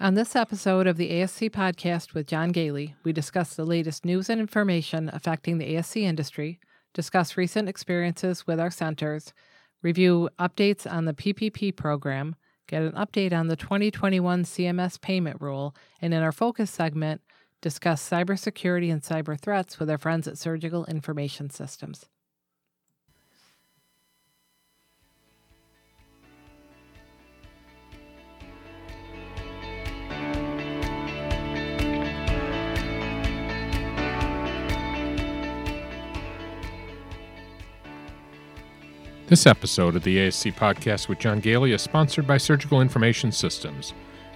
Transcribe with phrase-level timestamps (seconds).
[0.00, 4.30] On this episode of the ASC podcast with John Goehle, we discuss the latest news
[4.30, 6.60] and information affecting the ASC industry,
[6.94, 9.32] discuss recent experiences with our centers,
[9.82, 12.36] review updates on the PPP program,
[12.68, 17.20] get an update on the 2021 CMS payment rule, and in our focus segment,
[17.60, 22.06] discuss cybersecurity and cyber threats with our friends at Surgical Information Systems.
[39.28, 43.92] This episode of the ASC podcast with John Goehle is sponsored by Surgical Information Systems,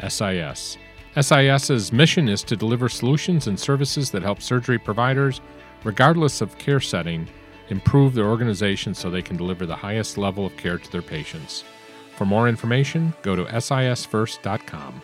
[0.06, 0.77] SIS.
[1.19, 5.41] SIS's mission is to deliver solutions and services that help surgery providers,
[5.83, 7.27] regardless of care setting,
[7.70, 11.64] improve their organization so they can deliver the highest level of care to their patients.
[12.14, 15.00] For more information, go to sisfirst.com.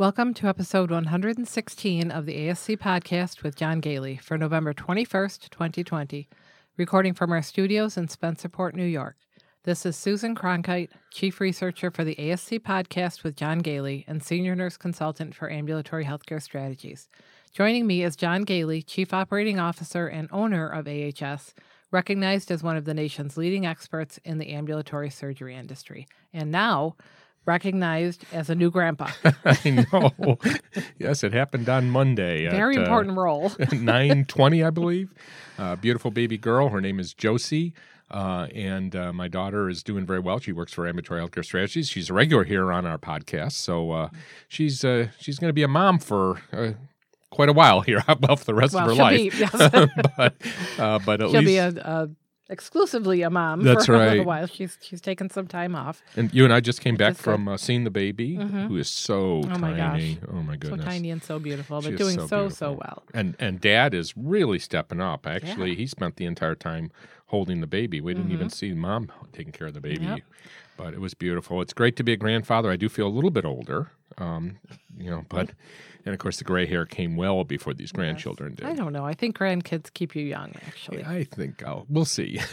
[0.00, 6.26] Welcome to episode 116 of the ASC podcast with John Goehle for November 21st, 2020,
[6.78, 9.16] recording from our studios in Spencerport, New York.
[9.64, 14.54] This is Susan Cronkite, Chief Researcher for the ASC podcast with John Goehle and Senior
[14.54, 17.10] Nurse Consultant for Ambulatory Healthcare Strategies.
[17.52, 21.52] Joining me is John Goehle, Chief Operating Officer and owner of AHS,
[21.90, 26.08] recognized as one of the nation's leading experts in the ambulatory surgery industry.
[26.32, 26.96] And now,
[27.50, 29.08] recognized as a new grandpa.
[29.44, 30.38] I know.
[30.98, 32.48] yes, it happened on Monday.
[32.48, 33.50] Very at, important role.
[33.58, 35.12] Uh, Nine twenty, I believe.
[35.58, 36.68] Uh, beautiful baby girl.
[36.68, 37.74] Her name is Josie.
[38.10, 40.40] Uh, and uh, my daughter is doing very well.
[40.40, 41.88] She works for Ambulatory Healthcare Strategies.
[41.88, 44.08] She's a regular here on our podcast, so uh,
[44.48, 46.72] she's uh, she's going to be a mom for uh,
[47.30, 48.02] quite a while here.
[48.20, 49.32] well, for the rest well, of her life.
[49.32, 49.52] Be, yes.
[50.16, 50.34] but
[50.78, 52.10] uh, but at she'll least be a, a
[52.50, 54.46] exclusively a mom That's for a little while.
[54.46, 56.02] She's she's taken some time off.
[56.16, 57.22] and you and I just came back good.
[57.22, 58.68] from uh, seeing the baby, Mhm.
[58.68, 60.14] who is so Oh my tiny.
[60.16, 60.28] gosh.
[60.32, 60.80] Oh my goodness.
[60.84, 63.02] So tiny and so beautiful, but doing so so so, well.
[63.14, 65.26] And and dad is really stepping up.
[65.26, 65.76] Actually, Yeah.
[65.76, 66.90] he spent the entire time
[67.26, 68.00] holding the baby.
[68.00, 69.98] We didn't even see mom taking care of the baby.
[70.04, 70.14] Mm-hmm.
[70.16, 70.22] Yep.
[70.76, 71.60] But it was beautiful.
[71.62, 72.70] It's great to be a grandfather.
[72.70, 73.90] I do feel a little bit older.
[74.20, 74.58] Um,
[74.96, 75.50] you know, but
[76.04, 78.66] and of course the gray hair came well before these grandchildren did.
[78.66, 79.04] I don't know.
[79.06, 81.04] I think grandkids keep you young, actually.
[81.04, 82.38] I think I'll we'll see.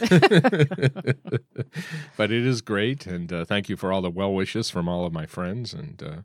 [2.16, 5.04] but it is great, and uh, thank you for all the well wishes from all
[5.06, 6.16] of my friends and uh,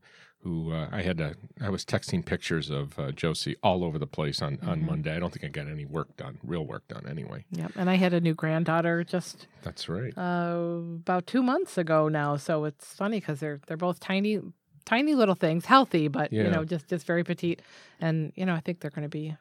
[0.41, 1.17] who uh, I had.
[1.17, 4.69] To, I was texting pictures of uh, Josie all over the place on Mm-hmm.
[4.69, 5.15] on Monday.
[5.15, 7.43] I don't think I got any work done, real work done anyway.
[7.51, 7.71] Yep.
[7.75, 10.15] And I had a new granddaughter just That's right.
[10.17, 12.37] uh, about two months ago now.
[12.37, 14.39] So it's funny because they're they're both tiny,
[14.85, 17.61] tiny little things, healthy, but you know, just just very petite.
[17.99, 19.35] And you know, I think they're going to be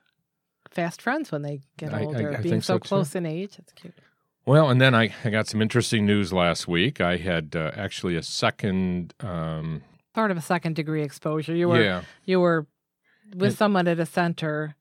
[0.70, 2.36] fast friends when they get I- I- older.
[2.36, 3.94] I Being so so, close in age, it's cute.
[4.44, 7.00] Well, and then I, I got some interesting news last week.
[7.00, 9.14] I had uh, actually a second.
[9.20, 9.82] Um,
[10.14, 11.54] Sort of a second degree exposure.
[11.54, 12.66] You were yeah, you were
[13.34, 14.74] with And- someone at a center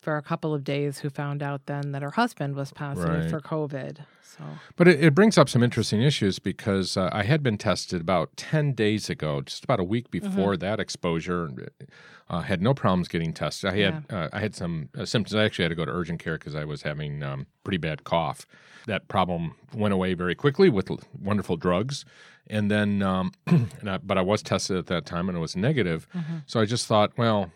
[0.00, 3.30] for a couple of days who found out then that her husband was positive Right.
[3.30, 3.98] for COVID.
[4.22, 4.44] So
[4.76, 8.34] But it, it brings up some interesting issues because uh, I had been tested about
[8.36, 10.60] 10 days ago, just about a week before Mm-hmm.
[10.60, 11.50] that exposure.
[12.28, 13.68] Uh, had no problems getting tested.
[13.70, 15.34] I had uh, I had some uh, symptoms.
[15.34, 18.04] I actually had to go to urgent care because I was having um, pretty bad
[18.04, 18.46] cough.
[18.86, 20.88] That problem went away very quickly with
[21.20, 22.04] wonderful drugs,
[22.46, 25.56] and then um, and I, but I was tested at that time and it was
[25.56, 26.06] negative.
[26.14, 26.36] Mm-hmm.
[26.46, 27.50] So I just thought, well,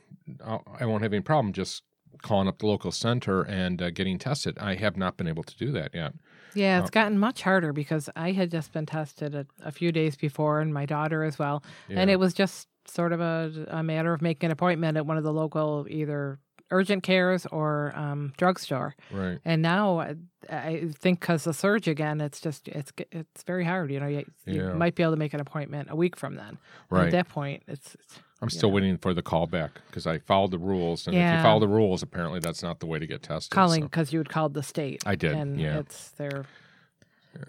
[0.44, 1.84] I'll, I won't have any problem just
[2.24, 4.58] calling up the local center and uh, getting tested.
[4.58, 6.14] I have not been able to do that yet.
[6.54, 9.92] Yeah, Uh, it's gotten much harder because I had just been tested a, a few
[9.92, 11.62] days before, and my daughter as well.
[11.88, 15.16] And it was just sort of a, a matter of making an appointment at one
[15.16, 16.38] of the local either
[16.74, 18.94] urgent cares or um, drugstore.
[19.10, 19.38] Right.
[19.44, 20.14] And now I,
[20.50, 23.90] I think because the surge again, it's just it's it's very hard.
[23.90, 24.72] You know, you, you Yeah.
[24.74, 26.48] might be able to make an appointment a week from then.
[26.48, 26.58] And
[26.90, 27.06] Right.
[27.06, 28.74] At that point, it's, it's I'm still Yeah.
[28.74, 31.68] waiting for the call back because I followed the rules, and if you follow the
[31.68, 33.50] rules, apparently that's not the way to get tested.
[33.50, 35.02] calling so- because you had called the state.
[35.06, 35.78] I did, and yeah.
[35.78, 36.44] it's they're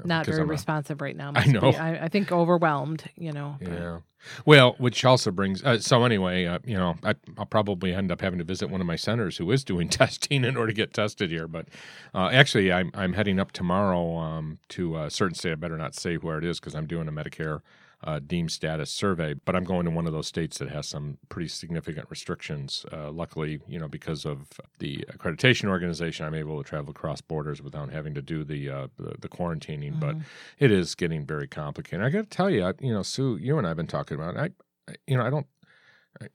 [0.03, 1.29] not very I'm a- responsive right now.
[1.35, 1.53] I must be.
[1.53, 1.69] know.
[1.71, 3.03] I, I think overwhelmed.
[3.15, 3.57] You know.
[3.59, 3.99] but- Yeah,
[4.45, 8.21] Well, which also brings uh, so anyway, uh, you know, I, will probably end up
[8.21, 10.93] having to visit one of my centers who is doing testing in order to get
[10.93, 11.47] tested here.
[11.47, 11.67] But
[12.13, 15.51] uh, actually, I'm I'm heading up tomorrow um, to a certain state.
[15.51, 17.61] I better not say where it is because I'm doing a Medicare
[18.03, 19.33] uh, deemed status survey.
[19.33, 22.85] But I'm going to one of those states that has some pretty significant restrictions.
[22.91, 24.47] Uh, luckily, you know, because of
[24.79, 28.87] the accreditation organization, I'm able to travel across borders without having to do the uh,
[28.97, 29.93] the, the, quarantining.
[29.93, 29.99] Mm-hmm.
[29.99, 30.15] But
[30.59, 32.05] it is getting very complicated.
[32.05, 34.35] I got to tell you, you know, Sue, you and I have been talking about.
[34.35, 34.53] It.
[34.87, 35.47] I, you know, I don't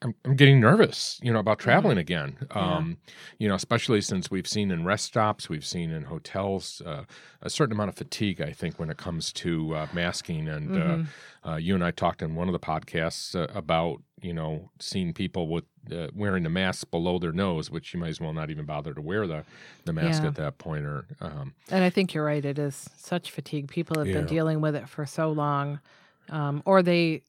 [0.03, 2.01] I'm, I'm getting nervous, you know, about traveling mm-hmm.
[2.01, 2.37] again.
[2.51, 3.15] Um, yeah.
[3.39, 7.05] You know, especially since we've seen in rest stops, we've seen in hotels uh,
[7.41, 8.41] a certain amount of fatigue.
[8.41, 11.49] I think when it comes to uh, masking, and uh, mm-hmm.
[11.49, 15.15] uh, you and I talked in one of the podcasts uh, about you know seeing
[15.15, 18.51] people with uh, wearing the mask below their nose, which you might as well not
[18.51, 19.45] even bother to wear the
[19.87, 20.29] the mask yeah.
[20.29, 20.85] at that point.
[20.85, 22.45] Or um, and I think you're right.
[22.45, 23.69] It is such fatigue.
[23.69, 24.15] People have yeah.
[24.15, 25.81] been dealing with it for so long.
[26.29, 27.23] Um, or they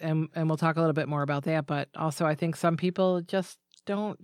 [0.00, 1.66] and and we'll talk a little bit more about that.
[1.66, 4.18] But also, I think some people just don't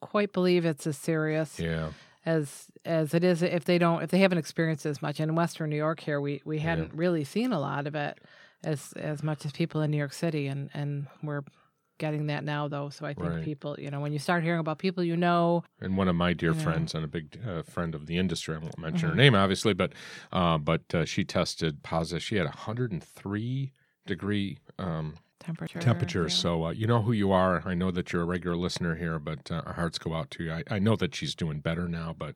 [0.00, 1.58] quite believe it's as serious.
[1.58, 1.90] Yeah.
[2.26, 5.70] As as it is, if they don't, if they haven't experienced as much in Western
[5.70, 7.00] New York here, we we hadn't yeah.
[7.00, 8.18] really seen a lot of it
[8.62, 11.42] as as much as people in New York City, and and we're
[12.00, 13.44] getting that now though so i think right.
[13.44, 16.32] people you know when you start hearing about people you know and one of my
[16.32, 19.18] dear friends and a big uh, friend of the industry i won't mention mm-hmm.
[19.18, 19.92] her name obviously but
[20.32, 23.72] uh, but uh, she tested positive she had 103
[24.10, 25.80] degree um, temperature.
[25.80, 26.22] Temperature.
[26.22, 26.28] Yeah.
[26.28, 27.62] So uh, you know who you are.
[27.64, 30.44] I know that you're a regular listener here, but uh, our hearts go out to
[30.44, 30.52] you.
[30.52, 32.34] I, I, know that she's doing better now, but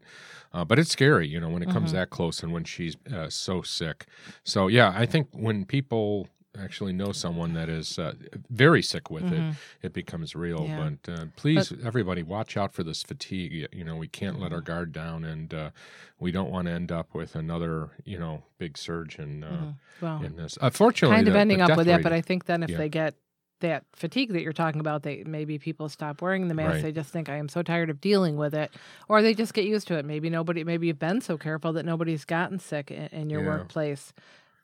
[0.52, 1.98] uh, but it's scary, you know, when it comes mm-hmm.
[1.98, 4.06] that close and when she's uh, so sick.
[4.42, 6.28] So yeah, I think when people
[6.58, 8.14] actually know someone that is uh,
[8.50, 9.50] very sick with mm-hmm.
[9.50, 10.66] it, it becomes real.
[10.66, 10.90] Yeah.
[11.04, 13.68] But uh, please, but, everybody, watch out for this fatigue.
[13.72, 14.66] You know, we can't let our mm-hmm.
[14.66, 15.70] guard down, and uh,
[16.18, 19.70] we don't want to end up with another, you know, big surge in, uh, mm-hmm.
[20.04, 20.58] well, in this.
[20.60, 22.02] Unfortunately, kind of the, ending the up with rate, it.
[22.02, 22.78] But I think then if yeah.
[22.78, 23.14] they get
[23.60, 26.74] that fatigue that you're talking about, they maybe people stop wearing the mask.
[26.74, 26.82] Right.
[26.82, 28.70] They just think I am so tired of dealing with it,
[29.08, 30.04] or they just get used to it.
[30.04, 33.48] Maybe nobody, maybe you've been so careful that nobody's gotten sick in, in your yeah.
[33.48, 34.12] workplace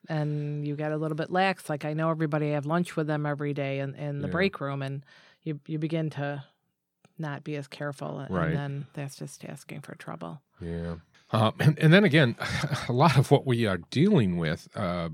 [0.08, 1.68] and you get a little bit lax.
[1.68, 4.32] Like I know everybody, I have lunch with them every day in, in the yeah.
[4.32, 5.04] break room, and
[5.42, 6.44] you you begin to
[7.18, 8.48] not be as careful, right.
[8.48, 10.40] and then that's just asking for trouble.
[10.60, 10.96] Yeah,
[11.32, 12.36] uh, and, and then again,
[12.88, 14.68] a lot of what we are dealing with.
[14.74, 15.10] Uh,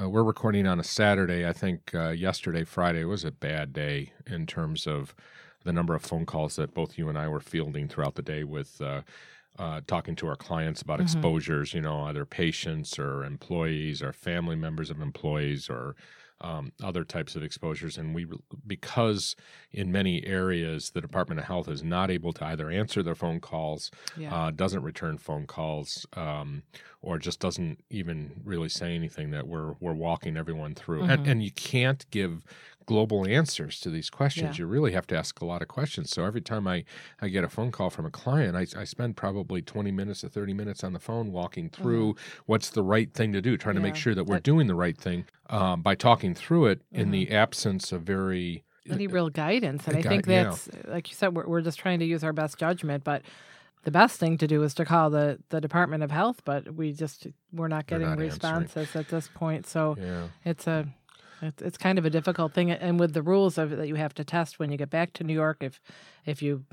[0.00, 1.46] uh, we're recording on a Saturday.
[1.46, 5.14] I think uh, yesterday, Friday, was a bad day in terms of
[5.64, 8.42] the number of phone calls that both you and I were fielding throughout the day
[8.42, 8.80] with
[9.58, 11.04] uh, talking to our clients about mm-hmm.
[11.04, 15.94] exposures, you know, either patients or employees or family members of employees or
[16.42, 17.96] um, other types of exposures.
[17.96, 18.26] And we,
[18.66, 19.36] because
[19.70, 23.40] in many areas the Department of Health is not able to either answer their phone
[23.40, 24.34] calls, yeah.
[24.34, 26.62] uh, doesn't return phone calls, um,
[27.00, 31.02] or just doesn't even really say anything that we're we're walking everyone through.
[31.02, 31.10] Mm-hmm.
[31.10, 32.44] And, and you can't give
[32.86, 34.58] global answers to these questions.
[34.58, 34.62] Yeah.
[34.62, 36.10] You really have to ask a lot of questions.
[36.10, 36.84] So every time I,
[37.20, 40.28] I get a phone call from a client, I, I spend probably 20 minutes to
[40.28, 42.42] 30 minutes on the phone walking through mm-hmm.
[42.46, 43.80] what's the right thing to do, trying yeah.
[43.80, 46.80] to make sure that we're that, doing the right thing um, by talking through it
[46.80, 47.00] mm-hmm.
[47.00, 47.34] in the mm-hmm.
[47.34, 49.86] absence of very any real guidance.
[49.86, 50.92] And I think that's, yeah.
[50.92, 53.22] like you said, we're, we're just trying to use our best judgment, but
[53.84, 56.92] the best thing to do is to call the, the Department of Health, but we
[56.92, 59.04] just, we're not getting not responses answering.
[59.04, 59.66] at this point.
[59.66, 60.28] So yeah.
[60.44, 60.88] it's a,
[61.42, 64.14] it's, it's kind of a difficult thing, and with the rules of that you have
[64.14, 65.80] to test when you get back to New York, if
[66.24, 66.64] if you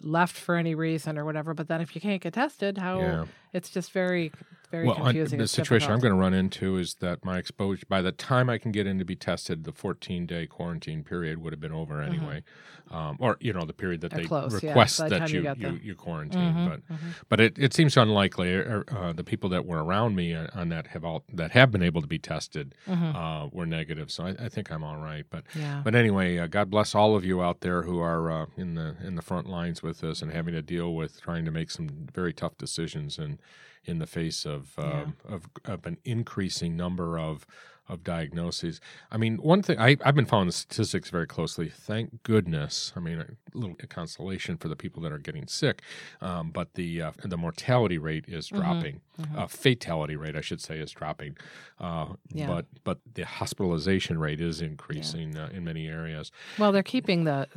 [0.00, 1.54] left for any reason or whatever.
[1.54, 3.24] But then if you can't get tested, how yeah.
[3.52, 4.32] it's just very
[4.72, 5.38] very well, confusing.
[5.38, 5.92] the situation difficult.
[5.92, 8.86] I'm going to run into is that my exposure by the time I can get
[8.86, 12.14] in to be tested, the 14 day quarantine period would have been over mm-hmm.
[12.14, 12.42] anyway,
[12.90, 12.96] mm-hmm.
[12.96, 15.54] um, or you know the period that They're they close, request yeah, that you you,
[15.58, 16.40] you, you, quarantine.
[16.40, 17.08] Mm-hmm, but mm-hmm.
[17.28, 18.54] but it, it seems unlikely.
[18.54, 21.70] Er, uh, the people that were around me uh, on that have all that have
[21.70, 23.14] been able to be tested mm-hmm.
[23.14, 25.26] uh, were negative, so I, I, think I'm all right.
[25.28, 25.82] But yeah.
[25.84, 28.96] but anyway, uh, God bless all of you out there who are uh, in the
[29.04, 31.90] in the front lines with this and having to deal with trying to make some
[32.14, 33.38] very tough decisions and
[33.84, 34.84] in the face of yeah.
[34.84, 37.46] Um, of, of an increasing number of
[37.88, 38.80] of diagnoses.
[39.10, 41.68] I mean, one thing I, have been following the statistics very closely.
[41.68, 42.92] Thank goodness.
[42.96, 45.82] I mean, a little consolation for the people that are getting sick,
[46.20, 48.62] um, but the uh, the mortality rate is mm-hmm.
[48.62, 49.00] dropping.
[49.20, 49.38] Mm-hmm.
[49.38, 51.36] Uh, fatality rate, I should say, is dropping.
[51.80, 52.46] Uh, yeah.
[52.46, 55.44] But but the hospitalization rate is increasing yeah.
[55.44, 56.30] Uh, in many areas.
[56.58, 57.48] Well, they're keeping the.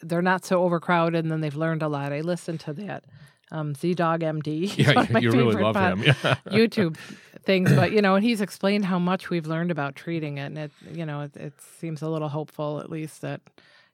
[0.00, 2.12] They're not so overcrowded, and then they've learned a lot.
[2.12, 3.04] I listened to that
[3.52, 4.76] um, ZDoggMD.
[4.78, 6.02] Yeah, you really love him.
[6.02, 6.36] Yeah.
[6.46, 6.96] YouTube
[7.44, 10.58] things, but you know, and he's explained how much we've learned about treating it, and
[10.58, 13.40] it, you know, it, it seems a little hopeful, at least that,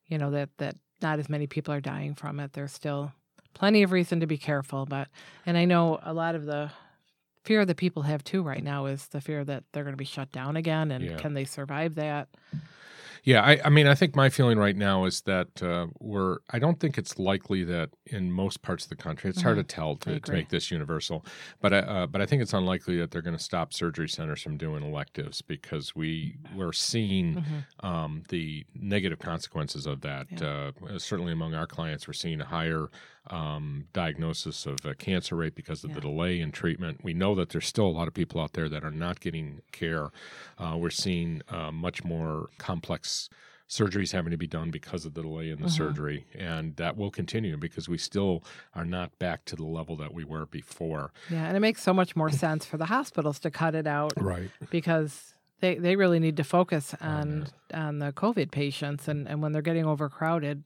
[0.09, 2.53] you know, that that not as many people are dying from it.
[2.55, 3.13] There's still
[3.55, 5.09] plenty of reason to be careful, but
[5.47, 6.71] and I know a lot of the
[7.45, 10.05] fear that people have too right now is the fear that they're going to be
[10.05, 11.17] shut down again, and Yeah.
[11.17, 12.29] can they survive that?
[13.27, 16.39] Yeah, I, I mean, I think my feeling right now is that uh, we're.
[16.51, 19.65] I don't think it's likely that in most parts of the country, it's hard to
[19.65, 21.27] tell to, to make this universal,
[21.61, 24.41] but I- uh, but I think it's unlikely that they're going to stop surgery centers
[24.41, 27.45] from doing electives because we we're seeing
[27.83, 27.85] Mhm.
[27.85, 30.29] um, the negative consequences of that.
[30.31, 30.71] Yeah.
[30.89, 32.87] Uh, certainly among our clients, we're seeing a higher
[33.29, 37.03] um, diagnosis of a cancer rate because of the delay in treatment.
[37.03, 39.63] We know that there's still a lot of people out there that are not getting
[39.73, 40.11] care.
[40.59, 43.29] Uh, we're seeing uh, much more complex
[43.69, 45.71] surgeries having to be done because of the delay in the Mhm.
[45.73, 50.15] surgery, and that will continue because we still are not back to the level that
[50.15, 51.13] we were before.
[51.31, 54.13] Yeah, and it makes so much more sense for the hospitals to cut it out
[54.23, 54.51] Right.
[54.71, 59.43] because they, they really need to focus Oh, on on the COVID patients, and, and
[59.43, 60.63] when they're getting overcrowded,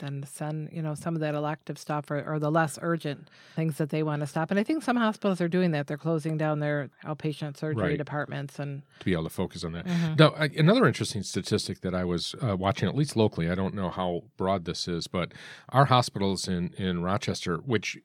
[0.00, 3.76] then send you know some of that elective stuff or, or the less urgent things
[3.78, 4.50] that they want to stop.
[4.50, 5.86] And I think some hospitals are doing that.
[5.86, 7.98] They're closing down their outpatient surgery Right.
[7.98, 9.86] departments and To be able to focus on that.
[9.86, 10.18] Mhm.
[10.18, 13.74] Now, I- another interesting statistic that I was uh, watching, at least locally, I don't
[13.74, 15.32] know how broad this is, but
[15.70, 17.98] our hospitals in, in Rochester, which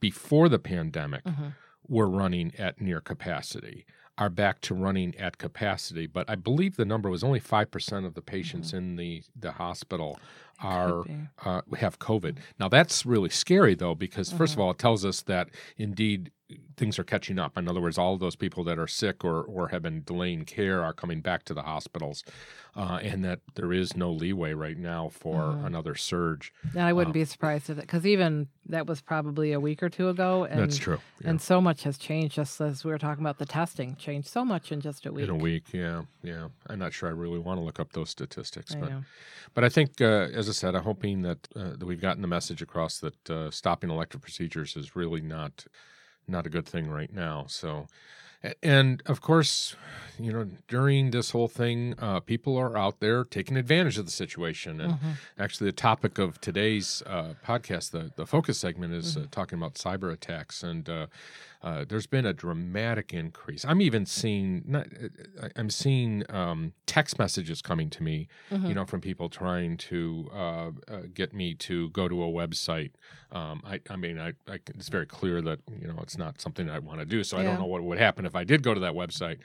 [0.00, 1.52] before the pandemic Mhm.
[1.88, 3.86] were running at near capacity,
[4.18, 6.06] are back to running at capacity.
[6.06, 10.18] But I believe the number was only 5% of the patients in the, the hospital
[10.62, 11.04] are
[11.44, 12.36] uh, have COVID.
[12.58, 14.52] Now that's really scary though, because 1st Mm-hmm.
[14.60, 16.30] of all, it tells us that indeed
[16.76, 17.56] things are catching up.
[17.58, 20.44] In other words, all of those people that are sick or or have been delaying
[20.44, 22.22] care are coming back to the hospitals,
[22.76, 25.66] uh, and that there is no leeway right now for Mhm.
[25.66, 26.52] another surge.
[26.74, 29.82] And I wouldn't Um, be surprised if it because even that was probably a week
[29.82, 30.98] or two ago, and That's true.
[31.20, 31.30] Yeah.
[31.30, 32.34] and so much has changed.
[32.36, 35.24] Just as we were talking about the testing, changed so much in just a week.
[35.24, 36.48] in a week, yeah, yeah.
[36.68, 39.04] I'm not sure I really want to look up those statistics, I but know.
[39.54, 42.28] But I think, uh, as I said, I'm hoping that uh, that we've gotten the
[42.28, 45.66] message across that uh, stopping elective procedures is really not
[46.28, 47.44] not a good thing right now.
[47.48, 47.86] So,
[48.62, 49.76] and of course,
[50.18, 54.10] you know, during this whole thing, uh, people are out there taking advantage of the
[54.12, 54.80] situation.
[54.80, 55.14] And Mhm.
[55.38, 59.24] actually, the topic of today's uh, podcast, the the focus segment, is Mm-hmm.
[59.24, 60.88] uh, talking about cyber attacks and.
[61.62, 63.64] Uh, uh, there's been a dramatic increase.
[63.64, 64.86] I'm even seeing, not,
[65.42, 68.68] I- I'm seeing um, text messages coming to me Mhm.
[68.68, 70.70] you know, from people trying to uh, uh,
[71.12, 72.92] get me to go to a website.
[73.32, 76.70] Um, I, I mean, I, I, it's very clear that you know it's not something
[76.70, 77.24] I want to do.
[77.24, 79.38] So I don't know what would happen if I did go to that website.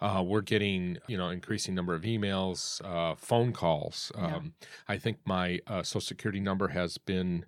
[0.00, 4.10] Uh, we're getting you know increasing number of emails, uh, phone calls.
[4.16, 4.36] Yeah.
[4.36, 4.52] Um,
[4.88, 7.44] I think my uh, social security number has been,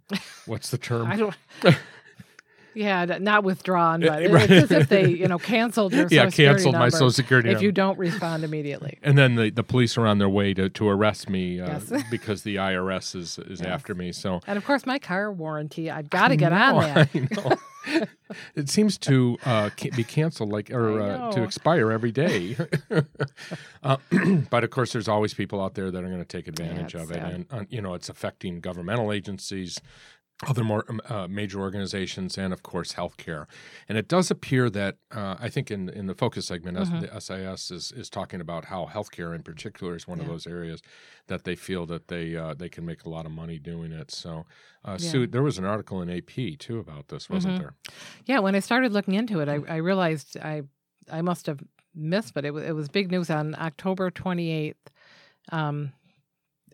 [0.46, 1.08] what's the term?
[1.10, 1.34] I don't.
[2.74, 4.50] Yeah, not withdrawn, but it- right.
[4.50, 7.48] it's as if they, you know, canceled your yeah, social security canceled my social security
[7.48, 7.64] if number.
[7.64, 8.98] you don't respond immediately.
[9.02, 11.92] and then the, the police are on their way to, to arrest me uh, Yes.
[12.10, 13.68] because the IRS is is Yes.
[13.68, 14.12] after me.
[14.12, 17.08] So And of course, my car warranty, I've got to get on know, that.
[17.14, 17.28] I
[17.98, 18.04] know.
[18.54, 22.56] it seems to uh, be canceled, like or uh, to expire every day.
[23.82, 23.96] uh,
[24.50, 27.02] but of course, there's always people out there that are going to take advantage it's
[27.04, 27.32] of it, sad.
[27.32, 29.80] and uh, you know, it's affecting governmental agencies.
[30.48, 33.44] Other more um, uh, major organizations, and of course, healthcare,
[33.90, 37.00] and it does appear that uh, I think in in the focus segment, Mhm.
[37.02, 40.80] the SIS is is talking about how healthcare in particular is one of those areas
[41.26, 44.10] that they feel that they uh, they can make a lot of money doing it.
[44.10, 44.46] So,
[44.82, 45.10] uh, Yeah.
[45.10, 47.58] Sue, there was an article in AP too about this, wasn't Mhm.
[47.58, 47.74] there?
[48.24, 50.62] Yeah, when I started looking into it, I, I realized I
[51.12, 51.60] I must have
[51.94, 54.88] missed, but it, wa- it was big news on October 28th.
[55.52, 55.92] Um,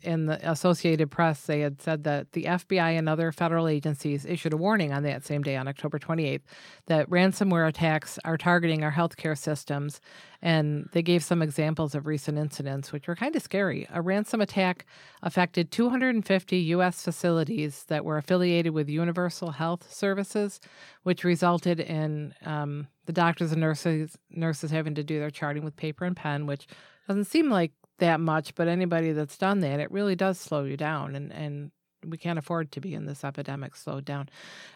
[0.02, 4.52] in the Associated Press, they had said that the FBI and other federal agencies issued
[4.52, 6.42] a warning on that same day, on October 28th,
[6.86, 10.00] that ransomware attacks are targeting our healthcare systems.
[10.42, 13.86] And they gave some examples of recent incidents, which were kind of scary.
[13.90, 14.86] A ransom attack
[15.22, 17.02] affected 250 U.S.
[17.02, 20.60] facilities that were affiliated with Universal Health Services,
[21.02, 25.76] which resulted in um, the doctors and nurses nurses having to do their charting with
[25.76, 26.66] paper and pen, which
[27.08, 30.76] doesn't seem like that much, but anybody that's done that, it really does slow you
[30.76, 31.70] down, and and
[32.06, 34.28] we can't afford to be in this epidemic slowed down.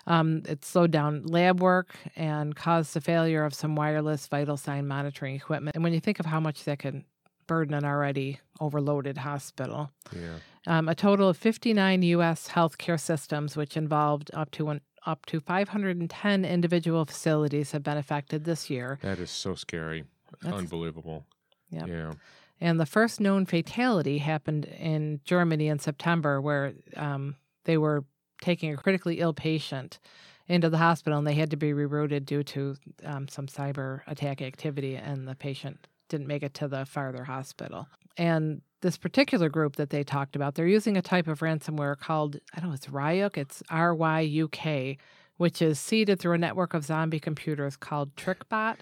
[0.06, 4.88] Um, it slowed down lab work and caused the failure of some wireless vital sign
[4.88, 5.76] monitoring equipment.
[5.76, 7.04] And when you think of how much that can
[7.46, 10.38] burden an already overloaded hospital, Yeah.
[10.66, 12.48] um, a total of 59 U.S.
[12.48, 18.44] healthcare systems, which involved up to one, up to 510 individual facilities, have been affected
[18.44, 18.98] this year.
[19.02, 20.04] That is so scary.
[20.42, 21.26] That's- Unbelievable.
[21.70, 21.86] Yep.
[21.86, 22.12] Yeah.
[22.60, 28.04] And the first known fatality happened in Germany in September, where um, they were
[28.42, 29.98] taking a critically ill patient
[30.46, 34.42] into the hospital and they had to be rerouted due to um, some cyber attack
[34.42, 37.86] activity, and the patient didn't make it to the farther hospital.
[38.16, 42.36] And this particular group that they talked about, they're using a type of ransomware called,
[42.54, 44.98] I don't know, it's Ryuk, it's R Y U K,
[45.36, 48.76] which is seeded through a network of zombie computers called TrickBot.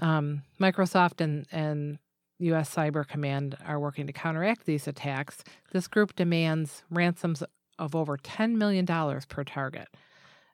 [0.00, 1.98] Um, Microsoft and, and
[2.44, 2.74] U.S.
[2.74, 5.44] Cyber Command are working to counteract these attacks.
[5.72, 7.42] This group demands ransoms
[7.78, 9.88] of over $10 million per target.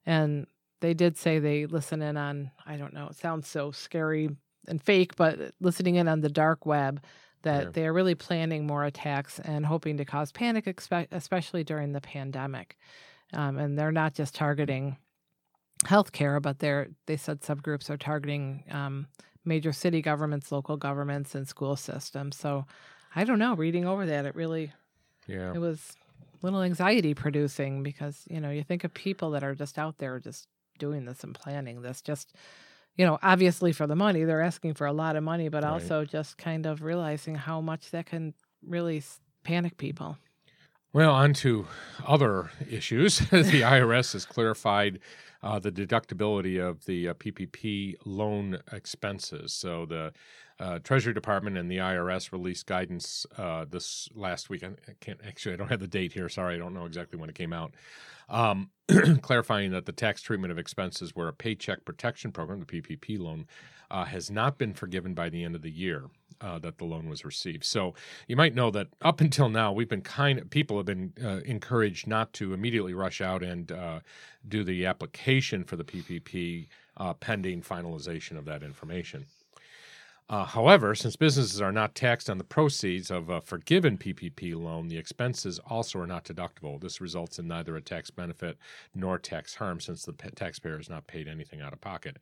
[0.06, 0.46] And
[0.80, 4.30] they did say they listen in on, I don't know, it sounds so scary
[4.66, 7.02] and fake, but listening in on the dark web
[7.42, 7.70] that yeah.
[7.72, 10.66] they are really planning more attacks and hoping to cause panic,
[11.10, 12.76] especially during the pandemic.
[13.32, 14.96] Um, and they're not just targeting
[15.84, 19.06] healthcare, but they're they said subgroups are targeting um,
[19.44, 22.36] major city governments, local governments, and school systems.
[22.36, 22.66] So
[23.14, 23.54] I don't know.
[23.54, 24.72] Reading over that, it really,
[25.26, 29.44] yeah, it was a little anxiety producing because you know you think of people that
[29.44, 30.46] are just out there just
[30.78, 32.34] doing this and planning this, just
[32.96, 35.72] you know, obviously for the money, they're asking for a lot of money, but right.
[35.72, 38.34] also just kind of realizing how much that can
[38.66, 39.02] really
[39.44, 40.18] panic people.
[40.92, 41.66] Well, on to
[42.04, 43.18] other issues.
[43.30, 44.98] the IRS has clarified
[45.40, 49.52] uh, the deductibility of the uh, PPP loan expenses.
[49.52, 50.12] So the
[50.58, 54.64] uh, Treasury Department and the IRS released guidance uh, this last week.
[54.64, 56.28] I can't actually, I don't have the date here.
[56.28, 57.72] Sorry, I don't know exactly when it came out.
[58.28, 58.70] Um,
[59.22, 63.46] clarifying that the tax treatment of expenses where a paycheck protection program, the PPP loan,
[63.90, 66.04] uh, has not been forgiven by the end of the year
[66.40, 67.64] uh, that the loan was received.
[67.64, 67.94] So
[68.26, 72.06] you might know that up until now, we've been kind people have been uh, encouraged
[72.06, 74.00] not to immediately rush out and uh,
[74.48, 79.26] do the application for the PPP uh, pending finalization of that information.
[80.28, 84.86] Uh, however, since businesses are not taxed on the proceeds of a forgiven PPP loan,
[84.86, 86.80] the expenses also are not deductible.
[86.80, 88.56] This results in neither a tax benefit
[88.94, 92.18] nor tax harm since the taxpayer has not paid anything out of pocket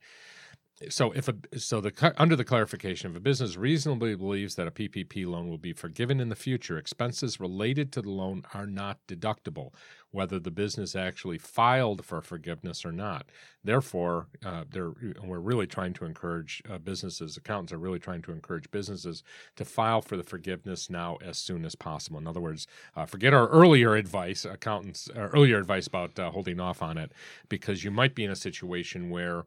[0.87, 4.71] so if a so the under the clarification if a business reasonably believes that a
[4.71, 8.99] PPP loan will be forgiven in the future expenses related to the loan are not
[9.07, 9.71] deductible
[10.11, 13.29] whether the business actually filed for forgiveness or not.
[13.63, 18.71] Therefore uh, we're really trying to encourage uh, businesses accountants are really trying to encourage
[18.71, 19.23] businesses
[19.57, 22.19] to file for the forgiveness now as soon as possible.
[22.19, 26.61] In other words uh, forget our earlier advice accountants uh, earlier advice about uh, holding
[26.61, 27.11] off on it
[27.49, 29.43] because you might be in a situation where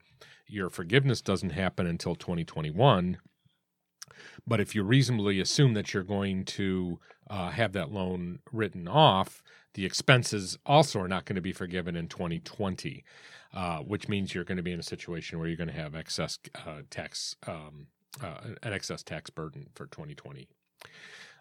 [0.53, 3.19] your forgiveness doesn't happen until 2021.
[4.47, 9.43] But if you reasonably assume that you're going to uh, have that loan written off,
[9.75, 13.05] the expenses also are not going to be forgiven in 2020,
[13.55, 15.95] uh, which means you're going to be in a situation where you're going to have
[15.95, 17.87] excess uh, tax, um,
[18.23, 20.49] uh, an excess tax burden for 2020.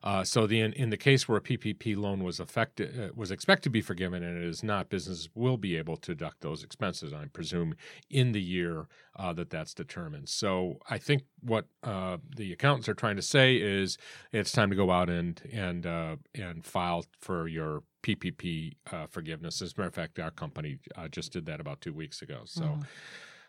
[0.03, 3.29] Uh, so the in, in, the case where a PPP loan was affected uh, was
[3.29, 6.63] expected to be forgiven and it is not, businesses will be able to deduct those
[6.63, 7.13] expenses.
[7.13, 7.75] I presume
[8.09, 10.27] in the year uh, that that's determined.
[10.29, 13.97] So I think what uh, the accountants are trying to say is
[14.31, 19.61] it's time to go out and and uh, and file for your PPP uh, forgiveness.
[19.61, 20.79] As a matter of fact, our company
[21.11, 22.41] just did that about two weeks ago.
[22.45, 22.63] So.
[22.63, 22.85] Mm.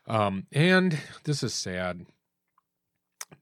[0.04, 2.06] Um, and this is sad.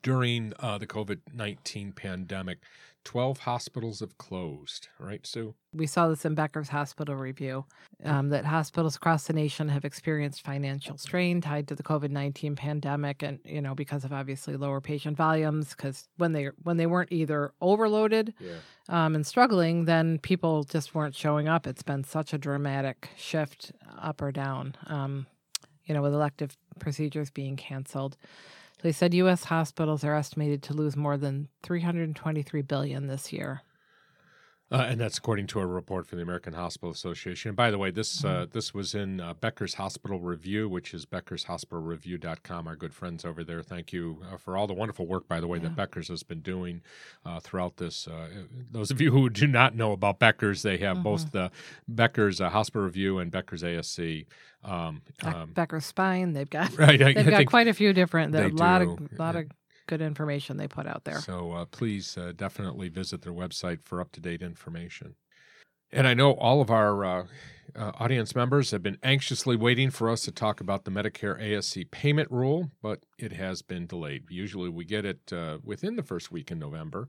[0.02, 2.58] During the COVID 19 pandemic,
[3.04, 5.54] 12 hospitals have closed, right, Sue?
[5.72, 7.64] We saw this in Becker's hospital review
[8.04, 12.56] um, that hospitals across the nation have experienced financial strain tied to the COVID 19
[12.56, 15.70] pandemic and, you know, because of obviously lower patient volumes.
[15.70, 18.56] Because when they, when they weren't either overloaded yeah.
[18.88, 21.66] um, and struggling, then people just weren't showing up.
[21.66, 25.26] It's been such a dramatic shift up or down, um,
[25.86, 28.16] you know, with elective procedures being canceled.
[28.82, 29.44] They said U.S.
[29.44, 33.62] hospitals are estimated to lose more than 323 billion this year.
[34.72, 37.48] Uh, and that's according to a report from the American Hospital Association.
[37.48, 38.42] And by the way, this uh, mm-hmm.
[38.42, 42.68] uh, this was in uh, Becker's Hospital Review, which is beckershospitalreview.com.
[42.68, 43.62] Our good friends over there.
[43.62, 45.64] Thank you uh, for all the wonderful work, by the way, yeah.
[45.64, 46.82] that Becker's has been doing
[47.26, 48.08] uh, throughout this.
[48.70, 51.04] those of you who do not know about Becker's, they have mm-hmm.
[51.04, 51.50] both the
[51.88, 54.26] Becker's Hospital Review and Becker's ASC.
[54.62, 56.32] Um, um, Becker's Spine.
[56.32, 56.98] They've got right.
[56.98, 58.34] they've I got quite a few different.
[58.34, 58.92] A lot do.
[58.92, 59.46] of lot of
[59.90, 61.20] good information they put out there.
[61.20, 65.16] So uh, please uh, definitely visit their website for up to date information.
[65.92, 67.24] And I know all of our uh,
[67.74, 71.90] uh, audience members have been anxiously waiting for us to talk about the Medicare ASC
[71.90, 74.22] payment rule, but it has been delayed.
[74.30, 77.08] Usually we get it uh, within the first week in November.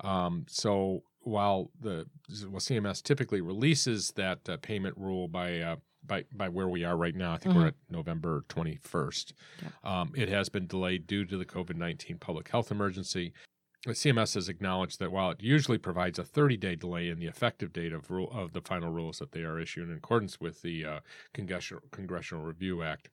[0.00, 2.06] Um, so while the
[2.48, 7.14] well, CMS typically releases that uh, payment rule by by by where we are right
[7.14, 7.32] now.
[7.32, 7.62] I think mm-hmm.
[7.62, 9.32] we're at November 21st.
[9.62, 9.68] Yeah.
[9.84, 13.32] Um, it has been delayed due to the COVID 19 public health emergency.
[13.84, 17.26] The CMS has acknowledged that while it usually provides a 30 day delay in the
[17.26, 20.62] effective date of rule of the final rules that they are issued in accordance with
[20.62, 21.00] the uh,
[21.34, 23.08] Congressional, Congressional Review Act,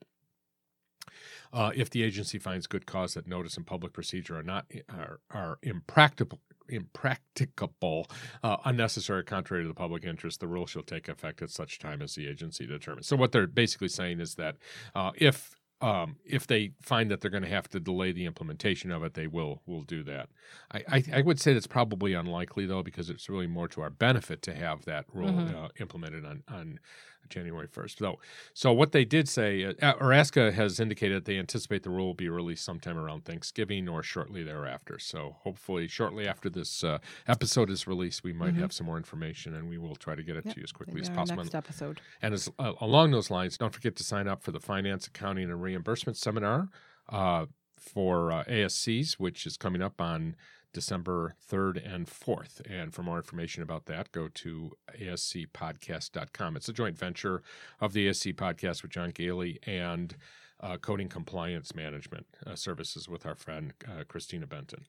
[1.53, 5.19] uh, if the agency finds good cause that notice and public procedure are not are,
[5.31, 6.39] are impractical
[6.71, 8.07] impracticable,
[8.43, 12.01] uh, unnecessary, contrary to the public interest, the rule shall take effect at such time
[12.01, 13.07] as the agency determines.
[13.07, 14.57] So what they're basically saying is that
[14.95, 18.91] uh, if um, if they find that they're going to have to delay the implementation
[18.91, 20.27] of it, they will will do that.
[20.71, 23.89] I, I, I, would say that's probably unlikely though, because it's really more to our
[23.89, 25.55] benefit to have that rule mm-hmm.
[25.55, 26.79] uh, implemented on on
[27.27, 27.99] January 1st.
[27.99, 28.19] So,
[28.53, 32.13] so what they did say, uh, ASCA has indicated that they anticipate the rule will
[32.13, 34.99] be released sometime around Thanksgiving or shortly thereafter.
[34.99, 38.61] So, hopefully, shortly after this uh, episode is released, we might mm-hmm.
[38.61, 40.55] have some more information, and we will try to get it yep.
[40.55, 41.43] to you as quickly as possible.
[41.43, 42.01] Next episode.
[42.21, 45.45] And as, uh, along those lines, don't forget to sign up for the Finance, Accounting,
[45.45, 46.69] and Reimbursement Seminar
[47.09, 47.45] uh,
[47.77, 50.35] for uh, ASCs, which is coming up on
[50.73, 52.61] December 3rd and 4th.
[52.69, 56.55] And for more information about that, go to ascpodcast.com.
[56.55, 57.41] It's a joint venture
[57.79, 60.15] of the ASC podcast with John Goehle and
[60.61, 64.85] uh, Coding Compliance Management uh, Services with our friend uh, Christina Benton.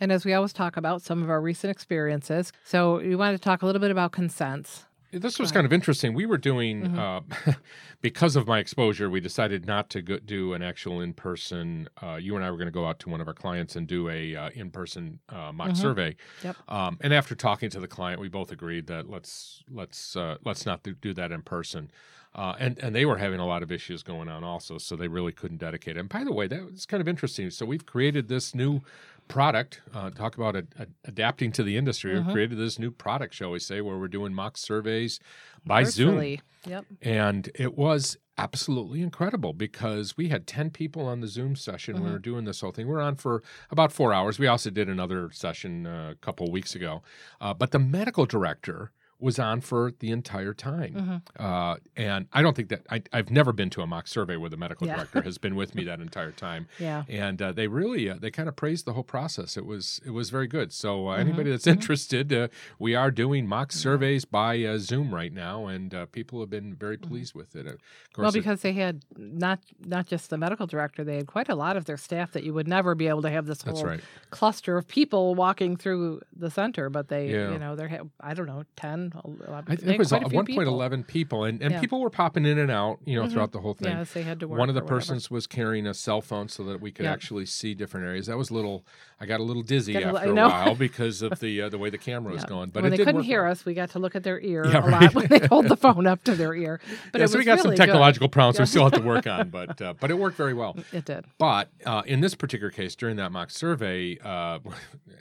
[0.00, 3.42] And as we always talk about some of our recent experiences, so we wanted to
[3.42, 4.86] talk a little bit about consents.
[5.20, 6.14] This was kind of interesting.
[6.14, 7.50] We were doing, mm-hmm.
[7.50, 7.54] uh,
[8.00, 11.88] because of my exposure, we decided not to go, do an actual in person.
[12.02, 13.86] Uh, you and I were going to go out to one of our clients and
[13.86, 15.76] do a uh, in person uh, mock mm-hmm.
[15.76, 16.16] survey.
[16.42, 16.56] Yep.
[16.68, 20.66] Um, and after talking to the client, we both agreed that let's let's uh, let's
[20.66, 21.90] not do, do that in person.
[22.34, 25.06] Uh, and and they were having a lot of issues going on also, so they
[25.06, 25.96] really couldn't dedicate.
[25.96, 26.00] It.
[26.00, 27.48] And by the way, that was kind of interesting.
[27.50, 28.80] So we've created this new
[29.28, 29.80] product.
[29.92, 32.18] Uh, talk about a, a, adapting to the industry.
[32.18, 35.20] We created this new product, shall we say, where we're doing mock surveys
[35.64, 36.36] by Virtually.
[36.36, 36.72] Zoom.
[36.72, 36.84] Yep.
[37.02, 41.96] And it was absolutely incredible because we had 10 people on the Zoom session.
[41.96, 42.04] Mm-hmm.
[42.04, 42.88] We were doing this whole thing.
[42.88, 44.38] We are on for about four hours.
[44.38, 47.02] We also did another session uh, a couple weeks ago.
[47.40, 48.92] Uh, but the medical director
[49.24, 50.92] was on for the entire time.
[50.92, 51.42] Mm-hmm.
[51.42, 54.50] Uh, and I don't think that I, have never been to a mock survey where
[54.50, 54.96] the medical yeah.
[54.96, 56.68] director has been with me that entire time.
[56.78, 57.04] Yeah.
[57.08, 59.56] And uh, they really uh, they kind of praised the whole process.
[59.56, 60.74] It was it was very good.
[60.74, 61.20] So uh, mm-hmm.
[61.20, 61.80] anybody that's mm-hmm.
[61.80, 66.50] interested, uh, we are doing mock surveys by uh, Zoom right now, and people have
[66.50, 67.10] been very mm-hmm.
[67.10, 67.80] pleased with it.
[68.18, 71.54] well, because it, they had not not just the medical director, they had quite a
[71.54, 74.00] lot of their staff that you would never be able to have this whole right.
[74.28, 76.90] cluster of people walking through the center.
[76.90, 77.52] But they, yeah.
[77.52, 81.04] you know, they're I don't know ten I think it was at one point eleven
[81.04, 81.80] people, and, and yeah.
[81.80, 83.32] people were popping in and out, you know, mm-hmm.
[83.32, 83.96] throughout the whole thing.
[83.96, 84.58] Yes, they had to work.
[84.58, 87.74] One of the persons was carrying a cell phone so that we could actually see
[87.74, 88.26] different areas.
[88.26, 88.84] That was a little.
[89.20, 91.98] I got a little dizzy after a while because of the uh, the way the
[91.98, 92.70] camera was going.
[92.70, 93.52] But when they couldn't hear well.
[93.52, 95.02] us, we got to look at their ear yeah, a right.
[95.02, 96.80] lot when they hold the phone up to their ear.
[97.12, 98.32] But yeah, so we got really some technological good.
[98.32, 100.76] problems we still have to work on, but uh, but it worked very well.
[100.92, 101.24] It did.
[101.38, 104.58] But uh, in this particular case, during that mock survey, uh,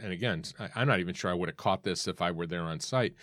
[0.01, 2.47] and again, I, I'm not even sure I would have caught this if I were
[2.47, 3.13] there on site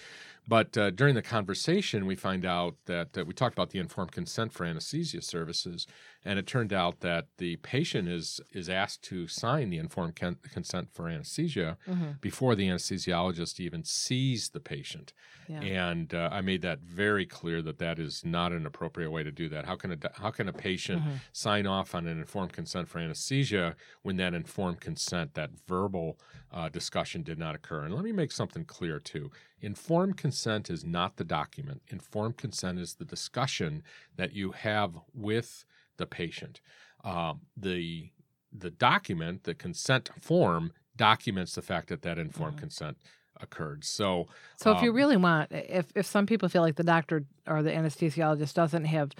[0.50, 4.10] but uh, during the conversation, we find out that uh, we talked about the informed
[4.10, 5.86] consent for anesthesia services,
[6.24, 10.37] and it turned out that the patient is is asked to sign the informed con-
[10.52, 12.12] consent for anesthesia mm-hmm.
[12.20, 15.12] before the anesthesiologist even sees the patient.
[15.48, 15.61] Yeah.
[15.61, 19.33] And uh, I made that very clear that that is not an appropriate way to
[19.33, 19.64] do that.
[19.64, 21.14] How can a how can a patient mm-hmm.
[21.33, 26.18] sign off on an informed consent for anesthesia when that informed consent, that verbal
[26.52, 27.85] uh, discussion, did not occur?
[27.85, 29.30] And let me make something clear too.
[29.62, 31.83] Informed consent is not the document.
[31.88, 33.83] Informed consent is the discussion
[34.16, 35.64] that you have with
[36.00, 36.60] the patient.
[37.04, 38.10] Um, the
[38.52, 42.62] the document, the consent form, documents the fact that that informed mm-hmm.
[42.62, 42.96] consent
[43.40, 43.84] occurred.
[43.84, 46.82] So, so um, if you um, really want, if if some people feel like the
[46.82, 49.12] doctor or the anesthesiologist doesn't have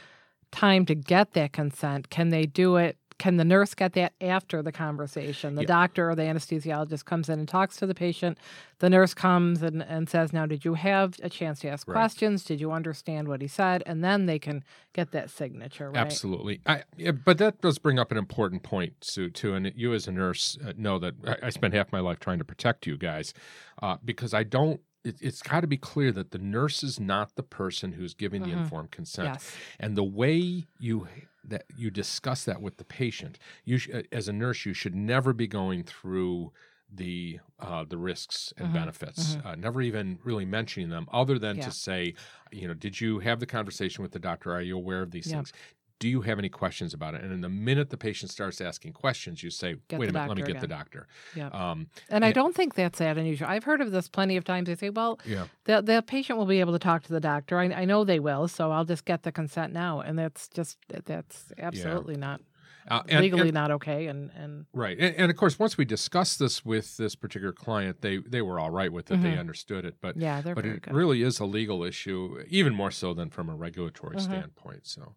[0.51, 4.63] time to get that consent, can they do it can the nurse get that after
[4.63, 5.55] the conversation?
[5.55, 5.67] The yeah.
[5.67, 8.39] doctor or the anesthesiologist comes in and talks to the patient.
[8.79, 11.93] The nurse comes and, and says, Now, did you have a chance to ask right.
[11.93, 12.45] questions?
[12.45, 13.83] Did you understand what he said?
[13.85, 15.99] And then they can get that signature, right?
[15.99, 16.63] Absolutely.
[16.67, 19.53] I, yeah, but that does bring up an important point, Sue, too.
[19.53, 22.39] And you, as a nurse, uh, know that I, I spent half my life trying
[22.39, 23.35] to protect you guys
[23.83, 27.35] uh, because I don't it, has got to be clear that the nurse is not
[27.35, 28.53] the person who's giving mm-hmm.
[28.53, 29.29] the informed consent.
[29.29, 29.57] Yes.
[29.79, 31.07] And the way you
[31.45, 33.39] that you discuss that with the patient.
[33.65, 36.53] You sh- uh, as a nurse, you should never be going through
[36.93, 38.77] the uh, the risks and mm-hmm.
[38.77, 39.37] benefits.
[39.37, 39.47] Mm-hmm.
[39.47, 41.65] Uh, never even really mentioning them, other than yeah.
[41.65, 42.15] to say,
[42.51, 44.53] you know, did you have the conversation with the doctor?
[44.53, 45.37] Are you aware of these yep.
[45.37, 45.53] things?
[46.01, 47.23] Do you have any questions about it?
[47.23, 50.29] And in the minute the patient starts asking questions, you say, get wait a minute,
[50.29, 50.63] let me get again.
[50.63, 51.07] the doctor.
[51.37, 51.49] Yeah.
[51.49, 53.49] Um, and, and, I don't think that's that unusual.
[53.49, 54.67] I've heard of this plenty of times.
[54.67, 55.45] They say, well, yeah.
[55.65, 57.59] the, the patient will be able to talk to the doctor.
[57.59, 60.01] I, I know they will, so I'll just get the consent now.
[60.01, 62.21] And that's just, that's absolutely yeah.
[62.21, 62.41] not.
[62.89, 65.85] Uh, and, legally and, not okay and, and right and, and, of course once we
[65.85, 69.25] discussed this with this particular client they they were all right with it mm-hmm.
[69.25, 70.95] they understood it but yeah but it good.
[70.95, 74.33] really is a legal issue even more so than from a regulatory mm-hmm.
[74.33, 75.15] standpoint so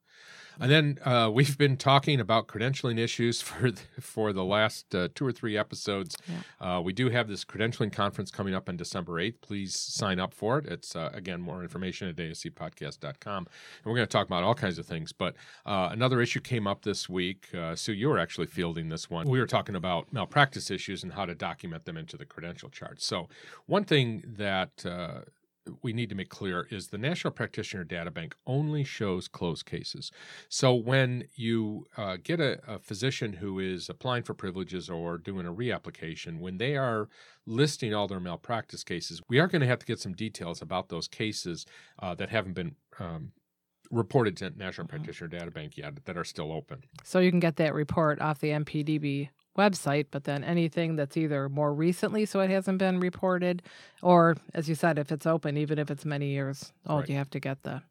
[0.60, 5.10] And then uh, we've been talking about credentialing issues for the, for the last uh,
[5.14, 6.16] two or three episodes.
[6.28, 6.78] Yeah.
[6.78, 9.42] Uh, we do have this credentialing conference coming up on December 8th.
[9.42, 10.66] Please sign up for it.
[10.66, 13.38] It's, uh, again, more information at ascpodcast.com.
[13.38, 15.12] And we're going to talk about all kinds of things.
[15.12, 15.36] But
[15.66, 17.48] uh, another issue came up this week.
[17.54, 19.28] Uh, Sue, you were actually fielding this one.
[19.28, 23.02] We were talking about malpractice issues and how to document them into the credential chart.
[23.02, 23.30] So,
[23.66, 24.86] one thing that
[25.82, 30.12] we need to make clear is the National Practitioner Data Bank only shows closed cases.
[30.50, 35.46] So when you uh, get a, a, physician who is applying for privileges or doing
[35.46, 37.08] a reapplication, when they are
[37.46, 40.90] listing all their malpractice cases, we are going to have to get some details about
[40.90, 41.66] those cases
[42.00, 43.32] uh, that haven't been um,
[43.92, 44.98] reported to National mm-hmm.
[44.98, 46.84] Practitioner Data Bank yet that are still open.
[47.04, 51.50] So you can get that report off the NPDB website, but then anything that's either
[51.50, 53.62] more recently, so it hasn't been reported,
[54.02, 57.10] or as you said, if it's open, even if it's many years old, right.
[57.10, 57.82] you have to get the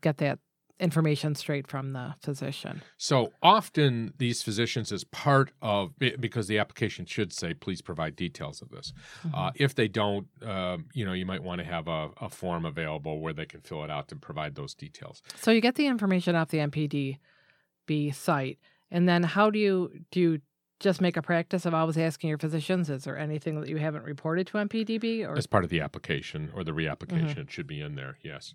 [0.00, 0.38] get that
[0.80, 2.82] information straight from the physician.
[2.96, 8.60] So often these physicians, as part of because the application should say, please provide details
[8.60, 8.92] of this.
[9.24, 9.34] Mm-hmm.
[9.34, 12.64] Uh, if they don't, uh, you know, you might want to have a, a, form
[12.64, 15.22] available where they can fill it out to provide those details.
[15.40, 18.58] So you get the information off the NPDB site,
[18.90, 20.40] and then how do you do you
[20.84, 24.04] just make a practice of always asking your physicians, is there anything that you haven't
[24.04, 25.26] reported to NPDB?
[25.26, 25.36] Or?
[25.36, 27.40] As part of the application or the reapplication, mm-hmm.
[27.40, 28.52] it should be in there, yes.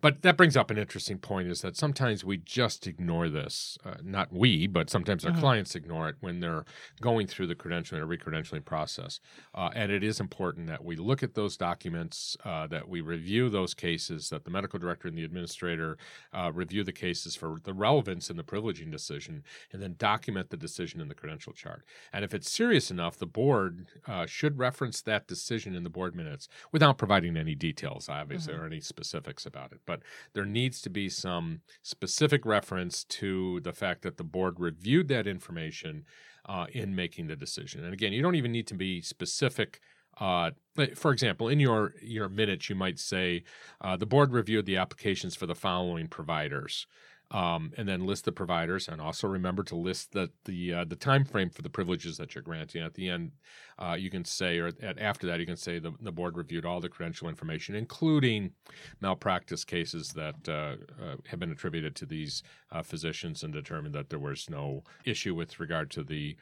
[0.00, 3.78] But that brings up an interesting point is that sometimes we just ignore this.
[3.84, 5.40] Uh, not we, but sometimes our mm-hmm.
[5.40, 6.64] clients ignore it when they're
[7.00, 9.18] going through the credentialing or recredentialing process.
[9.52, 13.50] Uh, and it is important that we look at those documents, uh, that we review
[13.50, 15.98] those cases, that the medical director and the administrator
[16.32, 19.42] uh, review the cases for the relevance in the privileging decision,
[19.72, 21.84] and then document the decision in the credential chart chart.
[22.12, 26.14] And if it's serious enough, the board uh, should reference that decision in the board
[26.14, 28.62] minutes without providing any details, obviously, mm-hmm.
[28.62, 29.80] or any specifics about it.
[29.86, 30.00] But
[30.34, 35.26] there needs to be some specific reference to the fact that the board reviewed that
[35.26, 36.04] information
[36.46, 37.84] uh, in making the decision.
[37.84, 39.80] And again, you don't even need to be specific.
[40.20, 40.50] Uh,
[40.94, 43.44] for example, in your your minutes, you might say
[43.80, 46.86] uh, the board reviewed the applications for the following providers
[47.32, 50.96] um, and then list the providers, and also remember to list the the uh, the
[50.96, 52.82] time frame for the privileges that you're granting.
[52.82, 53.32] At the end,
[53.78, 56.66] uh, you can say, or at, after that, you can say the, the board reviewed
[56.66, 58.52] all the credential information, including
[59.00, 64.10] malpractice cases that uh, uh have been attributed to these uh, physicians, and determined that
[64.10, 66.36] there was no issue with regard to the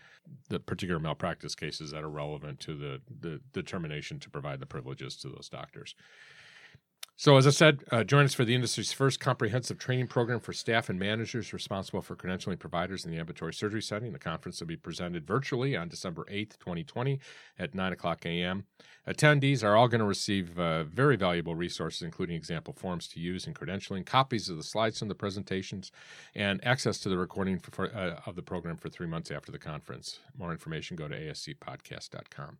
[0.48, 5.16] the particular malpractice cases that are relevant to the the determination to provide the privileges
[5.16, 5.94] to those doctors.
[7.20, 10.54] So, as I said, uh, join us for the industry's first comprehensive training program for
[10.54, 14.14] staff and managers responsible for credentialing providers in the ambulatory surgery setting.
[14.14, 17.20] The conference will be presented virtually on December 8th, 2020
[17.59, 18.64] at 9 o'clock a.m.
[19.06, 23.46] Attendees are all going to receive uh, very valuable resources, including example forms to use
[23.46, 25.92] in credentialing, copies of the slides from the presentations,
[26.35, 29.59] and access to the recording for, uh, of the program for three months after the
[29.59, 30.20] conference.
[30.38, 32.59] More information, go to ascpodcast.com.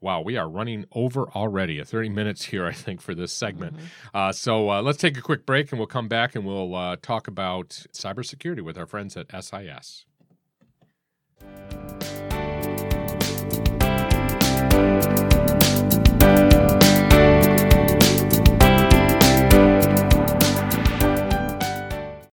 [0.00, 1.78] Wow, we are running over already.
[1.78, 3.76] A 30 minutes here, I think, for this segment.
[3.76, 3.86] Mm-hmm.
[4.14, 6.96] Uh, so uh, let's take a quick break and we'll come back and we'll uh,
[7.02, 10.04] talk about cybersecurity with our friends at SIS.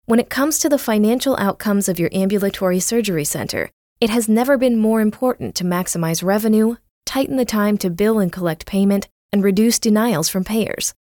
[0.06, 4.60] When it comes to the financial outcomes of your ambulatory surgery center, it has never
[4.60, 9.44] been more important to maximize revenue, tighten the time to bill and collect payment, and
[9.44, 10.94] reduce denials from payers.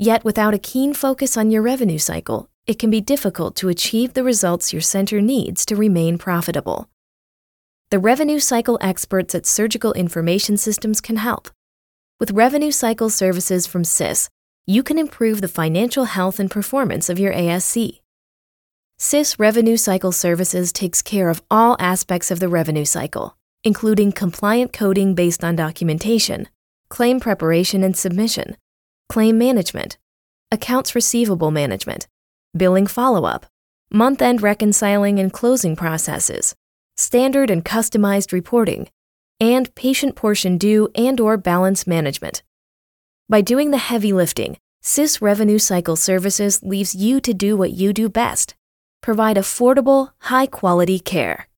[0.00, 4.14] Yet, without a keen focus on your revenue cycle, it can be difficult to achieve
[4.14, 6.88] the results your center needs to remain profitable.
[7.90, 11.50] The revenue cycle experts at Surgical Information Systems can help.
[12.18, 14.30] With revenue cycle services from SIS,
[14.66, 18.00] you can improve the financial health and performance of your ASC.
[18.96, 24.72] SIS Revenue Cycle Services takes care of all aspects of the revenue cycle including compliant
[24.72, 26.48] coding based on documentation,
[26.88, 28.56] claim preparation and submission,
[29.10, 29.98] claim management,
[30.52, 32.06] accounts receivable management,
[32.56, 33.44] billing follow up,
[33.90, 36.54] month end reconciling and closing processes,
[36.96, 38.88] standard and customized reporting,
[39.40, 42.44] and patient portion due and or balance management.
[43.28, 47.92] By doing the heavy lifting, SIS Revenue Cycle Services leaves you to do what you
[47.92, 48.54] do best
[49.02, 51.48] provide affordable, high quality care.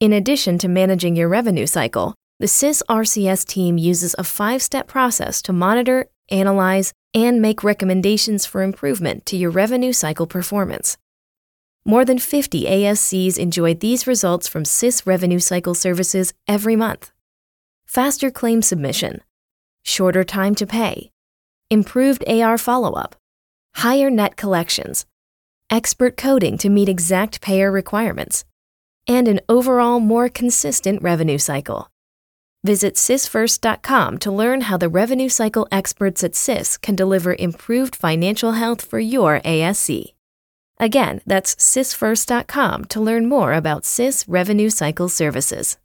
[0.00, 4.86] In addition to managing your revenue cycle, the SIS RCS team uses a five step
[4.86, 10.96] process to monitor, analyze, and make recommendations for improvement to your revenue cycle performance.
[11.84, 17.12] More than 50 ASCs enjoyed these results from SIS revenue cycle services every month.
[17.86, 19.20] Faster claim submission,
[19.84, 21.10] shorter time to pay,
[21.70, 23.16] improved AR follow up,
[23.74, 25.06] higher net collections,
[25.70, 28.44] expert coding to meet exact payer requirements,
[29.06, 31.91] and an overall more consistent revenue cycle.
[32.64, 38.52] Visit sisfirst.com to learn how the revenue cycle experts at SIS can deliver improved financial
[38.52, 40.12] health for your ASC.
[40.78, 45.76] Again, that's sisfirst.com to learn more about SIS revenue cycle services.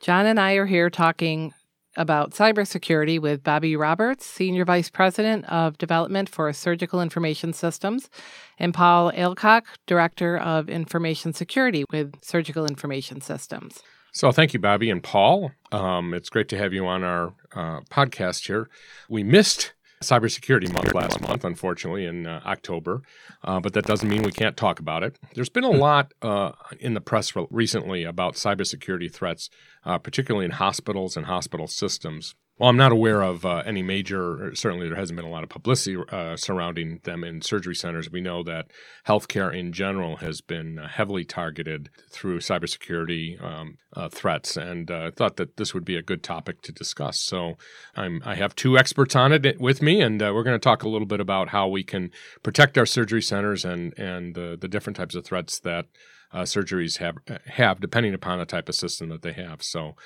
[0.00, 1.54] John and I are here talking
[1.96, 8.10] about cybersecurity with Bobby Roberts, Senior Vice President of Development for Surgical Information Systems,
[8.58, 13.82] and Paul Ailcock, Director of Information Security with Surgical Information Systems.
[14.12, 15.50] So, thank you, Bobby and Paul.
[15.72, 18.68] Um, it's great to have you on our uh, podcast here.
[19.08, 19.72] We missed
[20.04, 23.02] Cybersecurity Month last month, unfortunately, in uh, October,
[23.42, 25.18] uh, but that doesn't mean we can't talk about it.
[25.34, 25.78] There's been a hmm.
[25.78, 29.50] lot uh, in the press recently about cybersecurity threats,
[29.84, 32.34] uh, particularly in hospitals and hospital systems.
[32.56, 35.48] Well, I'm not aware of uh, any major, certainly there hasn't been a lot of
[35.48, 38.12] publicity uh, surrounding them in surgery centers.
[38.12, 38.66] We know that
[39.08, 45.06] healthcare in general has been uh, heavily targeted through cybersecurity um, uh, threats, and I
[45.06, 47.18] uh, thought that this would be a good topic to discuss.
[47.18, 47.54] So
[47.96, 50.84] I'm, I have two experts on it with me, and uh, we're going to talk
[50.84, 52.12] a little bit about how we can
[52.44, 55.86] protect our surgery centers and, and the different types of threats that
[56.32, 59.60] surgeries have, have, depending upon the type of system that they have.
[59.60, 59.96] So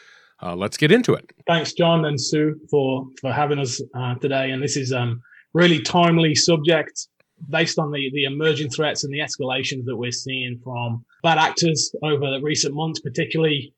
[0.42, 1.30] uh, let's get into it.
[1.46, 4.50] Thanks, John and Sue, for for having us uh, today.
[4.50, 5.20] And this is um
[5.54, 7.08] really timely subject
[7.50, 11.92] based on the the emerging threats and the escalations that we're seeing from bad actors
[12.02, 13.74] over the recent months, particularly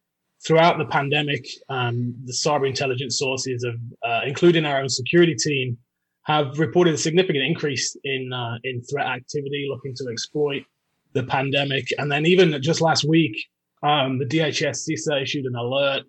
[0.47, 1.47] throughout the pandemic.
[1.69, 5.79] Um, the cyber intelligence sources, of uh, including our own security team,
[6.25, 10.63] have reported a significant increase in uh, in threat activity, looking to exploit
[11.13, 11.89] the pandemic.
[11.99, 13.37] And then even just last week,
[13.83, 16.05] um, the DHS CISA issued an alert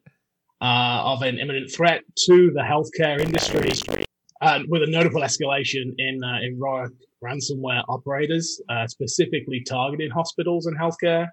[0.61, 3.71] uh, of an imminent threat to the healthcare industry,
[4.41, 6.59] uh, with a notable escalation in uh, in
[7.23, 11.27] ransomware operators, uh, specifically targeting hospitals and healthcare.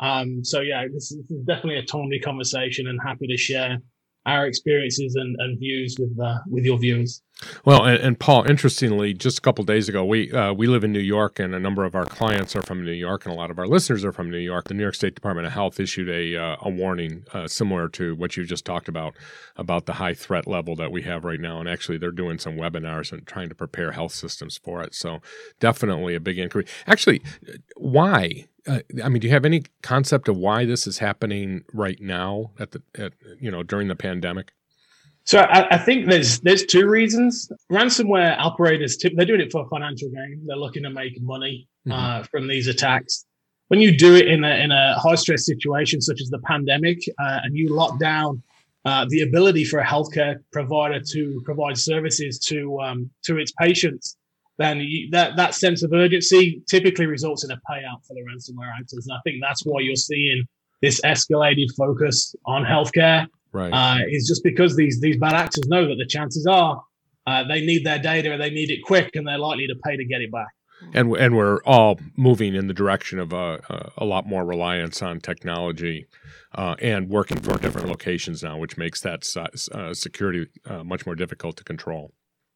[0.00, 3.78] Um, so yeah, this is, this is definitely a timely conversation, and happy to share
[4.26, 7.22] our experiences and, and views with uh, with your viewers.
[7.66, 10.92] Well, and, and, Paul, interestingly, just a couple days ago, we uh, we live in
[10.92, 13.50] New York, and a number of our clients are from New York, and a lot
[13.50, 14.68] of our listeners are from New York.
[14.68, 18.16] The New York State Department of Health issued a uh, a warning uh, similar to
[18.16, 19.14] what you just talked about
[19.56, 22.56] about the high threat level that we have right now, and actually, they're doing some
[22.56, 24.94] webinars and trying to prepare health systems for it.
[24.94, 25.20] So,
[25.60, 26.68] definitely a big increase.
[26.86, 27.22] Actually,
[27.76, 28.46] why?
[28.66, 32.50] Uh, I mean, do you have any concept of why this is happening right now
[32.58, 34.52] at the at, you know during the pandemic?
[35.24, 37.50] So I, I, think there's there's two reasons.
[37.70, 40.42] Ransomware operators they're doing it for a financial gain.
[40.46, 41.98] They're looking to make money mm-hmm.
[41.98, 43.24] uh, from these attacks.
[43.68, 46.98] When you do it in a in a high stress situation such as the pandemic,
[47.18, 48.42] uh, and you lock down
[48.84, 54.16] uh, the ability for a healthcare provider to provide services to um, to its patients,
[54.58, 58.70] then you, that that sense of urgency typically results in a payout for the ransomware
[58.78, 59.06] actors.
[59.06, 60.44] And I think that's why you're seeing
[60.82, 63.26] this escalated focus on healthcare.
[63.52, 63.72] Right.
[63.72, 66.82] Uh, is just because these these bad actors know that the chances are
[67.26, 70.04] uh, they need their data they need it quick, and they're likely to pay to
[70.04, 70.48] get it back.
[70.92, 75.02] And and we're all moving in the direction of a, a, a lot more reliance
[75.02, 76.06] on technology.
[76.54, 79.26] Uh, and working for different locations now, which makes that
[79.72, 82.14] uh, security uh, much more difficult to control.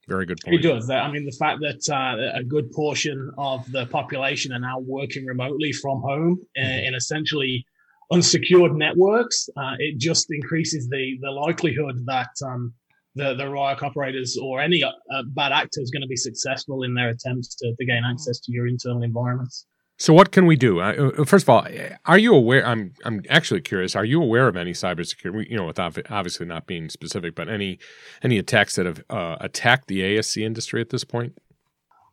[0.08, 0.56] Very good point.
[0.56, 0.90] It does.
[0.90, 5.24] I mean, the fact that uh, a good portion of the population are now working
[5.24, 6.86] remotely from home uh, mm-hmm.
[6.86, 7.64] in essentially
[8.10, 12.74] unsecured networks, uh, it just increases the the likelihood that um,
[13.14, 14.90] the the Ryuk operators or any uh,
[15.28, 18.52] bad actor is going to be successful in their attempts to, to gain access to
[18.52, 19.66] your internal environments.
[20.00, 20.80] So what can we do?
[20.80, 21.66] Uh, first of all,
[22.06, 22.66] are you aware?
[22.66, 23.94] I'm I'm actually curious.
[23.94, 25.50] Are you aware of any cybersecurity?
[25.50, 27.78] You know, without obviously not being specific, but any
[28.22, 31.36] any attacks that have uh, attacked the ASC industry at this point?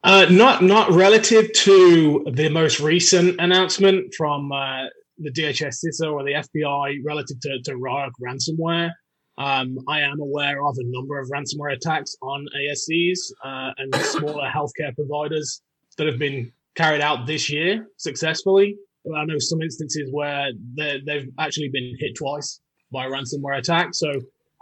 [0.03, 6.25] Uh, not not relative to the most recent announcement from uh, the DHS CISA or
[6.25, 8.91] the FBI relative to, to ransomware.
[9.37, 14.49] Um, I am aware of a number of ransomware attacks on ASCs uh, and smaller
[14.49, 15.61] healthcare providers
[15.97, 18.77] that have been carried out this year successfully.
[19.15, 22.59] I know some instances where they've actually been hit twice
[22.91, 23.89] by ransomware attack.
[23.93, 24.11] So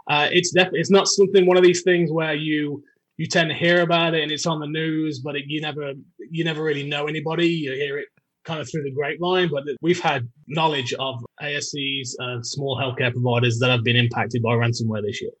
[0.08, 2.82] uh, it's definitely it's not something one of these things where you
[3.16, 5.92] you tend to hear about it and it's on the news, but it, you never
[6.30, 7.48] you never really know anybody.
[7.48, 8.06] You hear it
[8.44, 13.58] kind of through the grapevine, but we've had knowledge of ASCs and small healthcare providers
[13.58, 15.32] that have been impacted by ransomware this year.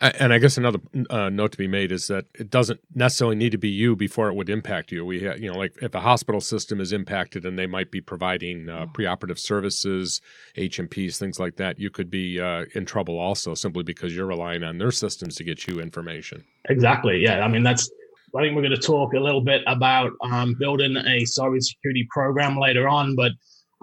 [0.00, 0.78] And I guess another
[1.08, 4.28] uh, note to be made is that it doesn't necessarily need to be you before
[4.28, 5.06] it would impact you.
[5.06, 8.68] We, you know, like if a hospital system is impacted and they might be providing
[8.68, 10.20] uh, preoperative services,
[10.56, 14.64] H&Ps, things like that, you could be uh, in trouble also simply because you're relying
[14.64, 16.44] on their systems to get you information.
[16.68, 17.22] Exactly.
[17.22, 17.40] Yeah.
[17.40, 17.90] I mean, that's.
[18.36, 22.58] I think we're going to talk a little bit about um, building a cybersecurity program
[22.58, 23.32] later on, but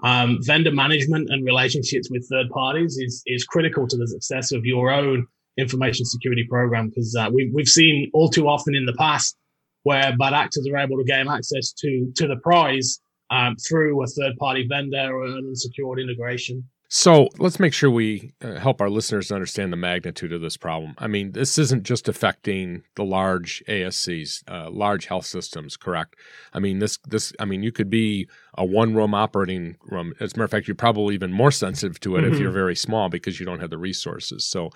[0.04, 4.64] um, vendor management and relationships with third parties is is critical to the success of
[4.64, 5.26] your own
[5.58, 9.36] information security program because uh, we, we've seen all too often in the past
[9.84, 13.00] where bad actors are able to gain access to to the prize
[13.30, 16.64] um, through a third party vendor or an unsecured integration.
[16.88, 20.94] So let's make sure we uh, help our listeners understand the magnitude of this problem.
[20.98, 26.14] I mean, this isn't just affecting the large ASCs, uh, large health systems, correct?
[26.52, 30.14] I mean, this this I mean, you could be a one room operating room.
[30.20, 32.34] As a matter of fact, you're probably even more sensitive to it mm-hmm.
[32.34, 34.44] if you're very small because you don't have the resources.
[34.44, 34.70] So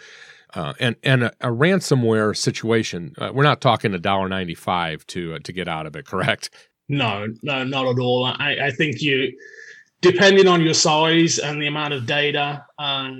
[0.55, 5.07] uh, and and a, a, ransomware situation, uh, we're not talking a dollar ninety five
[5.09, 6.51] to uh, to get out of it, correct?
[6.89, 8.25] No, no, not at all.
[8.25, 9.37] I, I think you,
[10.01, 13.11] depending on your size and the amount of data, uh,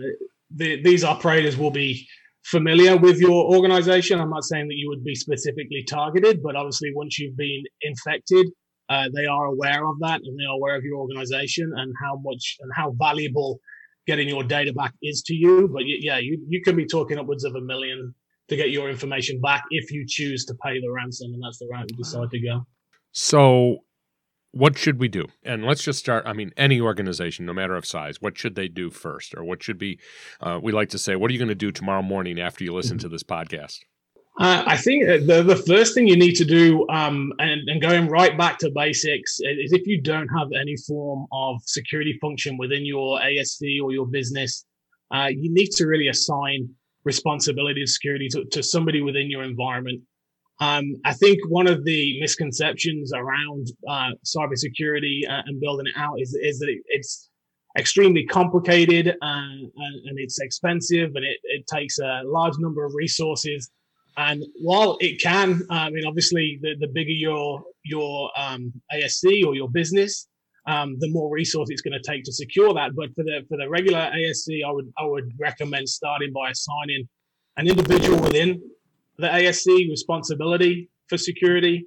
[0.51, 2.09] the, these operators will be
[2.45, 4.21] familiar with your organization.
[4.21, 8.47] I'm not saying that you would be specifically targeted, but obviously, once you've been infected,
[8.89, 12.17] uh, they are aware of that and they are aware of your organization and how
[12.17, 13.61] much and how valuable
[14.09, 15.69] getting your data back is to you.
[15.73, 18.15] But yeah, you, you can be talking upwards of a million
[18.49, 21.69] to get your information back if you choose to pay the ransom, and that's the
[21.71, 22.67] route you decide to go.
[23.13, 23.79] So,
[24.53, 25.27] what should we do?
[25.45, 26.25] And let's just start.
[26.27, 29.63] I mean, any organization, no matter of size, what should they do first, or what
[29.63, 30.01] should be?
[30.41, 32.75] Uh, we like to say, what are you going to do tomorrow morning after you
[32.75, 33.03] listen mm-hmm.
[33.03, 33.81] to this podcast?
[34.39, 38.07] Uh, I think the, the first thing you need to do, um, and, and, going
[38.07, 42.87] right back to basics, is if you don't have any form of security function within
[42.87, 44.65] your ASC or your business,
[45.13, 46.69] uh, you need to really assign
[47.05, 50.01] responsibility of security to, to somebody within your environment.
[50.61, 56.21] Um, I think one of the misconceptions around uh, cybersecurity uh, and building it out
[56.21, 57.29] is, is that it, it's
[57.77, 59.73] extremely complicated uh, and,
[60.07, 63.69] and it's expensive and it, it takes a large number of resources
[64.17, 69.55] and while it can, I mean, obviously, the, the bigger your your um, ASC or
[69.55, 70.29] your business,
[70.67, 72.95] um, the more resource it's going to take to secure that.
[72.95, 77.09] But for the for the regular ASC, I would I would recommend starting by assigning
[77.57, 78.61] an individual within
[79.19, 81.87] the ASC responsibility for security.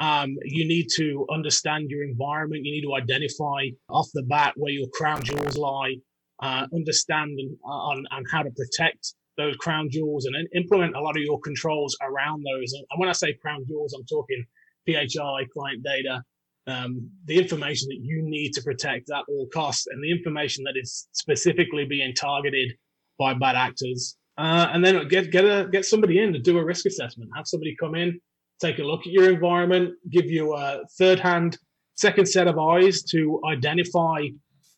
[0.00, 2.64] Um, you need to understand your environment.
[2.64, 5.96] You need to identify off the bat where your crown jewels lie.
[6.42, 11.16] Uh, understand uh, on, on how to protect those crown jewels and implement a lot
[11.16, 12.72] of your controls around those.
[12.72, 14.44] And when I say crown jewels, I'm talking
[14.86, 16.22] PHI, client data,
[16.66, 20.74] um, the information that you need to protect at all costs, and the information that
[20.76, 22.72] is specifically being targeted
[23.18, 24.16] by bad actors.
[24.38, 27.30] Uh, and then get get a get somebody in to do a risk assessment.
[27.36, 28.20] Have somebody come in,
[28.60, 31.58] take a look at your environment, give you a third hand,
[31.96, 34.26] second set of eyes to identify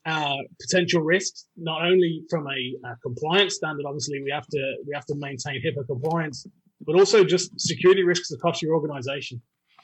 [0.05, 4.93] uh, potential risks, not only from a, a, compliance standard, obviously we have to we
[4.95, 6.47] have to maintain HIPAA compliance,
[6.85, 9.41] but also just security risks across your organization.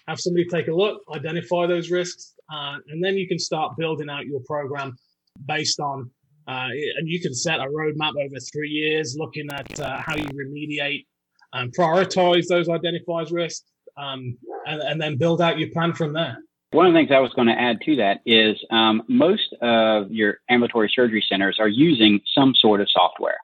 [0.08, 4.08] Have somebody take a look, identify those risks, uh, and then you can start building
[4.10, 4.96] out your program
[5.46, 6.10] based on.
[6.48, 10.24] Uh, and you can set a roadmap over three years, looking at uh, how you
[10.28, 11.04] remediate
[11.52, 13.66] and prioritize those identified risks,
[13.98, 14.34] um,
[14.66, 16.38] and, and then build out your plan from there.
[16.70, 20.10] One of the things I was going to add to that is um, most of
[20.10, 23.38] your ambulatory surgery centers are using some sort of software.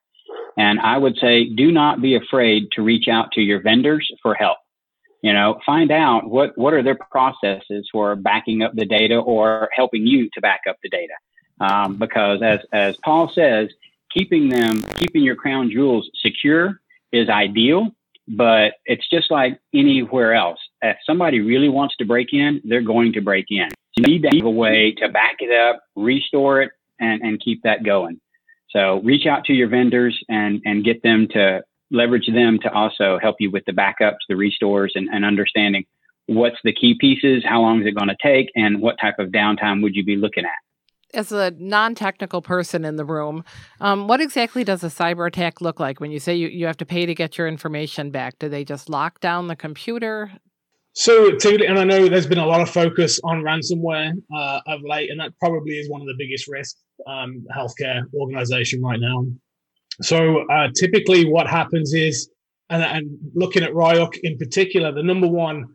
[0.59, 4.35] And I would say do not be afraid to reach out to your vendors for
[4.35, 4.59] help.
[5.23, 9.71] You know, find out what, what are their processes for backing up the data or
[9.75, 11.15] helping you to back up the data.
[11.61, 13.71] Um, because as, as Paul says,
[14.13, 16.79] keeping them, keeping your crown jewels secure
[17.11, 17.91] is ideal,
[18.29, 23.13] but it's just like anywhere else if somebody really wants to break in, they're going
[23.15, 23.69] to break in.
[23.97, 27.63] You need to have a way to back it up, restore it, and, and keep
[27.63, 28.21] that going.
[28.71, 33.19] So reach out to your vendors and, and get them to leverage them to also
[33.23, 35.85] help you with the backups, the restores, and, and understanding
[36.27, 39.29] what's the key pieces, how long is it going to take, and what type of
[39.29, 40.51] downtime would you be looking at
[41.15, 43.45] as a non-technical person in the room,
[43.81, 46.77] um, what exactly does a cyber attack look like when you say you, you have
[46.79, 48.39] to pay to get your information back?
[48.39, 50.33] Do they just lock down the computer?
[50.95, 55.11] So and I know there's been a lot of focus on ransomware uh, of late,
[55.11, 59.27] and that probably is one of the biggest risks um, healthcare organization right now.
[60.03, 62.31] So uh, typically, what happens is,
[62.71, 65.67] and, and, looking at Ryuk in particular, the number one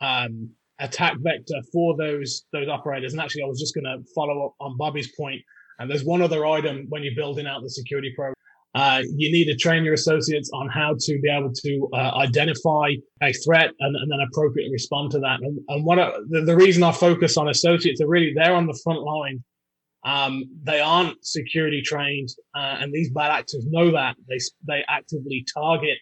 [0.00, 3.12] um, attack vector for those those operators.
[3.12, 5.40] And actually, I was just going to follow up on Bobby's point.
[5.78, 8.34] And there's one other item when you're building out the security program.
[8.74, 12.90] Uh, you need to train your associates on how to be able to uh, identify
[13.22, 15.40] a threat and, and, then appropriately respond to that.
[15.40, 18.66] And, and what I, the, the, reason I focus on associates are really they're on
[18.66, 19.42] the front line.
[20.04, 24.16] Um, they aren't security trained, uh, and these bad actors know that.
[24.28, 25.96] They they actively target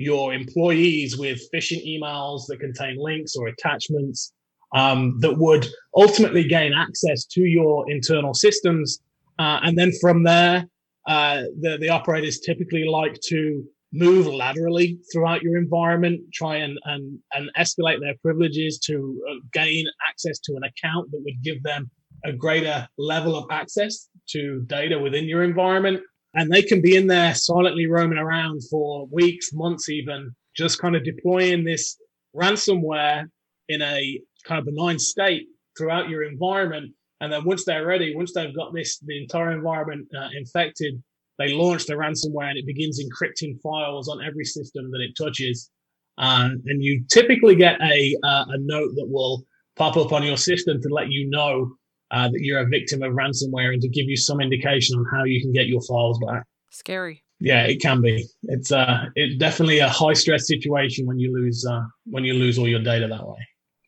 [0.00, 4.32] your employees with phishing emails that contain links or attachments
[4.74, 9.00] um, that would ultimately gain access to your internal systems,
[9.38, 10.66] uh, and then from there
[11.06, 17.18] uh, the, the operators typically like to move laterally throughout your environment, try and, and,
[17.32, 21.90] and escalate their privileges to uh, gain access to an account that would give them
[22.24, 26.00] a greater level of access to data within your environment.
[26.34, 30.94] And they can be in there silently roaming around for weeks, months, even just kind
[30.94, 31.96] of deploying this
[32.36, 33.24] ransomware
[33.68, 38.32] in a kind of benign state throughout your environment and then once they're ready, once
[38.32, 41.02] they've got this, the entire environment uh, infected,
[41.38, 45.70] they launch the ransomware and it begins encrypting files on every system that it touches.
[46.18, 49.44] Um, and you typically get a, uh, a note that will
[49.76, 51.72] pop up on your system to let you know
[52.10, 55.24] uh, that you're a victim of ransomware and to give you some indication on how
[55.24, 56.44] you can get your files back.
[56.70, 57.22] Scary.
[57.40, 58.26] Yeah, it can be.
[58.44, 62.58] It's uh, it's definitely a high stress situation when you lose uh, when you lose
[62.58, 63.38] all your data that way.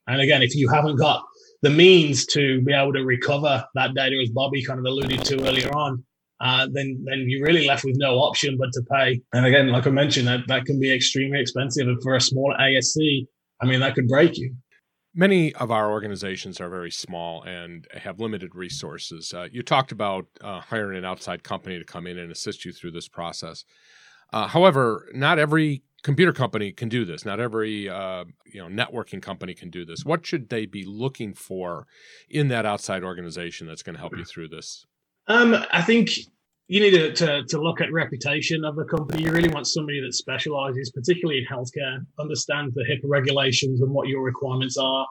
[0.07, 1.23] And again, if you haven't got
[1.61, 5.47] the means to be able to recover that data, as Bobby kind of alluded to
[5.47, 6.03] earlier on,
[6.41, 9.21] uh, then then you're really left with no option but to pay.
[9.35, 11.87] And again, like I mentioned, that that can be extremely expensive.
[11.87, 13.27] And for a small ASC,
[13.61, 14.55] I mean, that could break you.
[15.15, 19.35] Many of our organizations are very small and have limited resources.
[19.35, 22.73] Uh, you talked about uh, hiring an outside company to come in and assist you
[22.73, 23.65] through this process.
[24.33, 27.25] Uh, however, not every computer company can do this.
[27.25, 30.05] Not every uh, you know networking company can do this.
[30.05, 31.87] What should they be looking for
[32.29, 34.87] in that outside organization that's going to help you through this?
[35.29, 36.11] Um, I think
[36.73, 39.23] you need to, to, to look at reputation of the company.
[39.23, 44.09] You really want somebody that specializes, particularly in healthcare, understands the HIPAA regulations and what
[44.09, 45.07] your requirements are.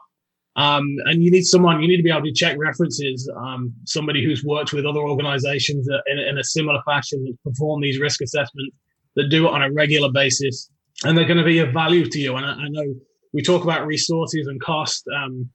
[0.56, 4.24] Um, and you need someone, you need to be able to check references, um, somebody
[4.24, 8.74] who's worked with other organizations in, in a similar fashion that perform these risk assessments,
[9.14, 10.68] that do it on a regular basis,
[11.04, 12.34] and they're going to be of value to you.
[12.34, 12.92] And I, I know
[13.32, 15.04] we talk about resources and cost.
[15.16, 15.48] Um,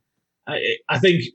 [0.48, 1.26] I, I, think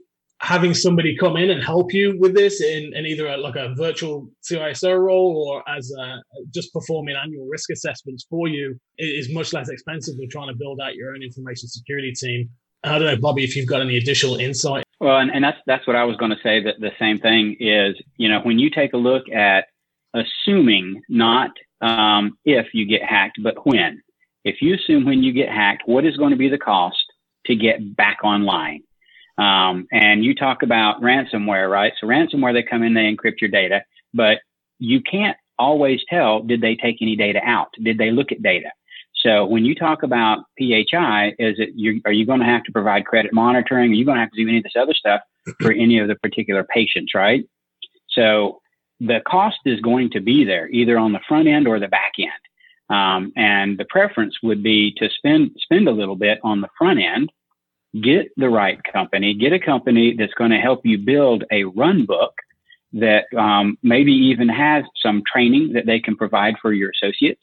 [0.43, 3.73] having somebody come in and help you with this in, in either a, like a
[3.77, 6.21] virtual CISO role or as a,
[6.53, 10.81] just performing annual risk assessments for you is much less expensive than trying to build
[10.81, 12.51] out your own information security team.
[12.83, 14.83] I don't know, Bobby, if you've got any additional insight.
[14.99, 16.61] Well, and, and that's that's what I was going to say.
[16.61, 19.67] That the same thing is, you know, when you take a look at
[20.13, 24.03] assuming not um, if you get hacked, but when.
[24.45, 27.05] If you assume when you get hacked, what is going to be the cost
[27.47, 28.83] to get back online?
[29.43, 31.93] Um, and you talk about ransomware, right?
[32.01, 33.83] So ransomware, they come in, they encrypt your data,
[34.15, 34.39] but
[34.79, 37.69] you can't always tell, did they take any data out?
[37.83, 38.71] Did they look at data?
[39.15, 42.73] So when you talk about PHI, is it you, are you going to have to
[42.73, 43.91] provide credit monitoring?
[43.91, 45.21] Are you going to have to do any of this other stuff
[45.61, 47.45] for any of the particular patients, right?
[48.11, 48.61] So
[49.01, 52.13] the cost is going to be there either on the front end or the back
[52.19, 52.31] end.
[52.91, 57.01] Um, and the preference would be to spend spend a little bit on the front
[57.01, 57.33] end,
[58.01, 62.07] get the right company, get a company that's going to help you build a run
[62.07, 62.35] book
[62.95, 67.43] that um, maybe even has some training that they can provide for your associates,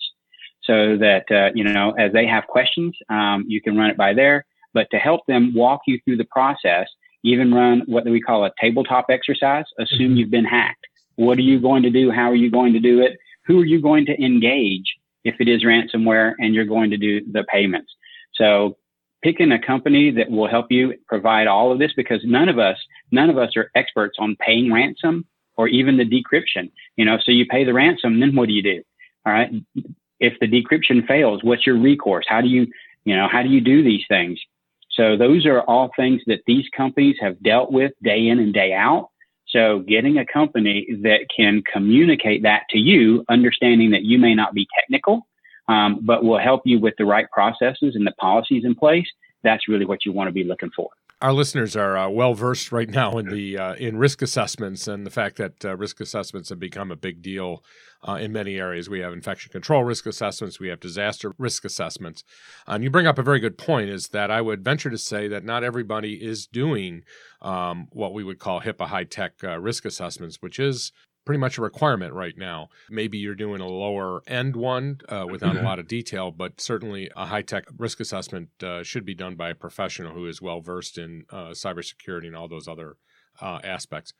[0.63, 4.13] so that uh, you know as they have questions, um, you can run it by
[4.13, 4.45] there.
[4.73, 6.87] But to help them walk you through the process,
[7.23, 9.65] even run what we call a tabletop exercise.
[9.79, 10.17] Assume mm-hmm.
[10.17, 10.85] you've been hacked
[11.19, 12.11] what are you going to do?
[12.11, 13.17] How are you going to do it?
[13.45, 14.95] Who are you going to engage
[15.25, 17.91] if it is ransomware and you're going to do the payments?
[18.35, 18.77] So
[19.21, 22.77] picking a company that will help you provide all of this because none of us,
[23.11, 25.25] none of us are experts on paying ransom
[25.57, 26.71] or even the decryption.
[26.95, 28.81] You know, so you pay the ransom, then what do you do?
[29.25, 29.51] All right.
[30.19, 32.25] If the decryption fails, what's your recourse?
[32.27, 32.67] How do you,
[33.05, 34.39] you know, how do you do these things?
[34.91, 38.73] So those are all things that these companies have dealt with day in and day
[38.73, 39.09] out.
[39.47, 44.53] So getting a company that can communicate that to you, understanding that you may not
[44.53, 45.25] be technical,
[45.69, 49.07] um, but will help you with the right processes and the policies in place,
[49.43, 50.89] that's really what you want to be looking for
[51.21, 55.05] our listeners are uh, well versed right now in the uh, in risk assessments and
[55.05, 57.63] the fact that uh, risk assessments have become a big deal
[58.07, 58.89] uh, in many areas.
[58.89, 62.23] We have infection control risk assessments, we have disaster risk assessments,
[62.67, 63.89] and you bring up a very good point.
[63.89, 67.03] Is that I would venture to say that not everybody is doing
[67.41, 70.93] um, what we would call HIPAA HITECH uh, risk assessments, which is
[71.29, 72.69] pretty much a requirement right now.
[72.89, 75.63] Maybe you're doing a lower end one uh, without mm-hmm.
[75.63, 79.51] a lot of detail, but certainly a HITECH risk assessment uh, should be done by
[79.51, 82.97] a professional who is well versed in uh, cybersecurity and all those other
[83.41, 84.11] uh, aspects.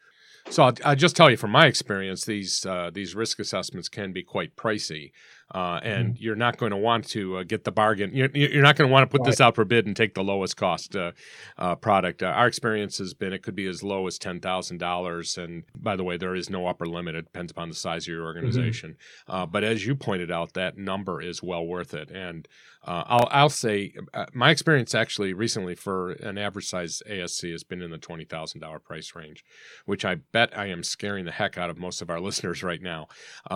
[0.52, 4.14] So I'll, I'll, just tell you from my experience, these uh, these risk assessments can
[4.14, 5.12] be quite pricey,
[5.54, 6.24] uh, and mm-hmm.
[6.24, 8.12] you're not going to want to uh, get the bargain.
[8.14, 9.30] You're, you're not going to want to put right.
[9.30, 11.12] this out for bid and take the lowest cost uh,
[11.58, 12.22] uh, product.
[12.22, 15.64] Uh, our experience has been it could be as low as ten thousand dollars, and
[15.76, 17.16] by the way, there is no upper limit.
[17.16, 18.38] It depends upon the size of your mm-hmm.
[18.38, 18.98] organization.
[19.28, 19.52] Mm-hmm.
[19.52, 22.12] but as you pointed out, that number is well worth it.
[22.12, 22.48] And
[22.84, 23.94] I'll I'll say
[24.34, 28.62] my experience actually recently for an average size ASC has been in the twenty thousand
[28.62, 29.44] dollar price range,
[29.86, 32.82] which I bet I am scaring the heck out of most of our listeners right
[32.82, 33.08] now.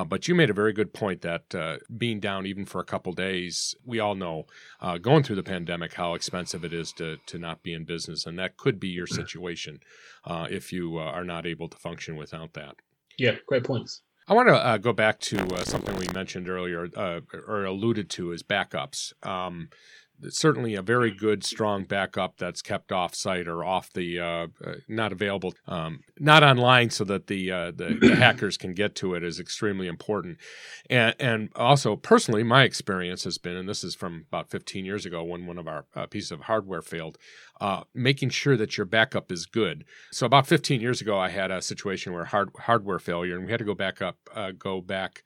[0.07, 3.75] but you made a very good point that being down even for a couple days,
[3.85, 4.45] we all know
[4.81, 8.25] uh, going through the pandemic how expensive it is to to not be in business,
[8.25, 9.79] and that could be your situation
[10.25, 12.75] uh, if you uh, are not able to function without that.
[13.17, 14.01] Yeah, great points.
[14.27, 18.09] I want to uh, go back to uh, something we mentioned earlier uh, or alluded
[18.11, 19.13] to as backups.
[19.25, 19.69] Um,
[20.29, 24.75] certainly a very good, strong backup that's kept off site or off the uh, uh,
[24.87, 29.13] not available, um, not online, so that the, uh, the, the hackers can get to
[29.13, 30.37] it is extremely important.
[30.89, 35.05] And and also personally, my experience has been, and this is from about 15 years
[35.05, 37.17] ago when one of our uh, pieces of hardware failed,
[37.61, 39.85] uh, making sure that your backup is good.
[40.11, 43.51] So about 15 years ago, I had a situation where hard, hardware failure, and we
[43.51, 45.23] had to go back up, uh, go back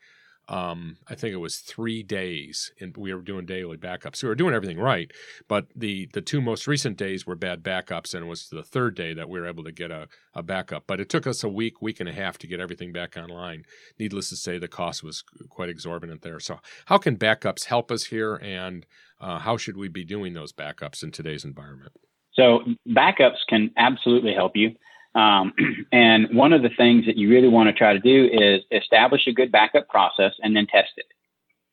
[0.49, 4.23] um, I think it was three days, and we were doing daily backups.
[4.23, 5.11] We were doing everything right,
[5.47, 8.95] but the the two most recent days were bad backups, and it was the third
[8.95, 10.85] day that we were able to get a, a backup.
[10.87, 13.63] But it took us a week, week and a half to get everything back online.
[13.99, 16.39] Needless to say, the cost was quite exorbitant there.
[16.39, 18.85] So how can backups help us here, and
[19.19, 21.91] uh, how should we be doing those backups in today's environment?
[22.33, 24.75] So backups can absolutely help you.
[25.17, 25.53] Um,
[25.91, 29.27] and one of the things that you really want to try to do is establish
[29.27, 31.07] a good backup process and then test it.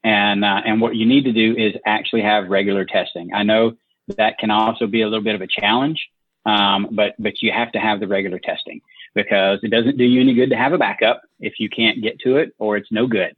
[0.03, 3.33] And uh, and what you need to do is actually have regular testing.
[3.33, 3.75] I know
[4.17, 6.09] that can also be a little bit of a challenge,
[6.45, 8.83] um, but but you have to have the regular testing
[9.15, 12.19] because it doesn't do you any good to have a backup if you can't get
[12.21, 13.35] to it or it's no good.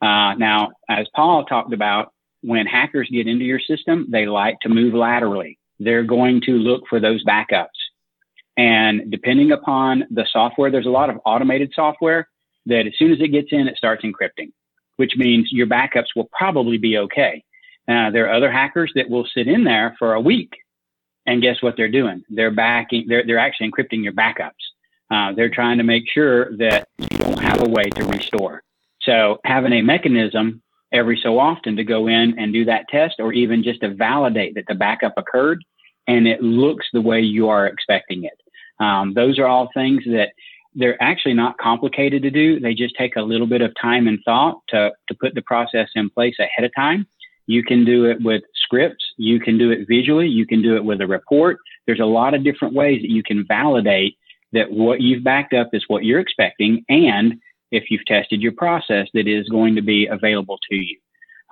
[0.00, 4.70] Uh, now, as Paul talked about, when hackers get into your system, they like to
[4.70, 5.58] move laterally.
[5.78, 7.66] They're going to look for those backups.
[8.56, 12.28] And depending upon the software, there's a lot of automated software
[12.66, 14.52] that as soon as it gets in, it starts encrypting,
[14.96, 17.42] which means your backups will probably be okay.
[17.88, 20.52] Uh, there are other hackers that will sit in there for a week,
[21.26, 22.22] and guess what they're doing?
[22.28, 23.06] They're backing.
[23.08, 24.50] They're they're actually encrypting your backups.
[25.10, 28.62] Uh, they're trying to make sure that you don't have a way to restore.
[29.02, 33.32] So having a mechanism every so often to go in and do that test, or
[33.32, 35.64] even just to validate that the backup occurred
[36.10, 38.38] and it looks the way you are expecting it.
[38.82, 40.30] Um, those are all things that
[40.74, 42.58] they're actually not complicated to do.
[42.58, 45.88] They just take a little bit of time and thought to, to put the process
[45.94, 47.06] in place ahead of time.
[47.46, 49.04] You can do it with scripts.
[49.16, 50.26] You can do it visually.
[50.26, 51.58] You can do it with a report.
[51.86, 54.16] There's a lot of different ways that you can validate
[54.52, 56.84] that what you've backed up is what you're expecting.
[56.88, 57.40] And
[57.70, 60.98] if you've tested your process, that is going to be available to you.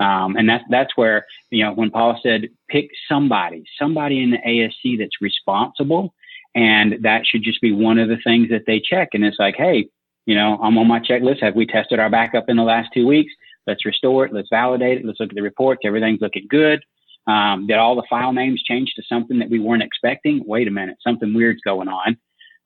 [0.00, 4.38] Um, and that's that's where you know when Paul said pick somebody, somebody in the
[4.38, 6.14] ASC that's responsible,
[6.54, 9.10] and that should just be one of the things that they check.
[9.12, 9.88] And it's like, hey,
[10.26, 11.42] you know, I'm on my checklist.
[11.42, 13.32] Have we tested our backup in the last two weeks?
[13.66, 14.32] Let's restore it.
[14.32, 15.04] Let's validate it.
[15.04, 15.82] Let's look at the reports.
[15.84, 16.82] Everything's looking good.
[17.28, 20.42] Um, did all the file names change to something that we weren't expecting?
[20.46, 22.16] Wait a minute, something weird's going on.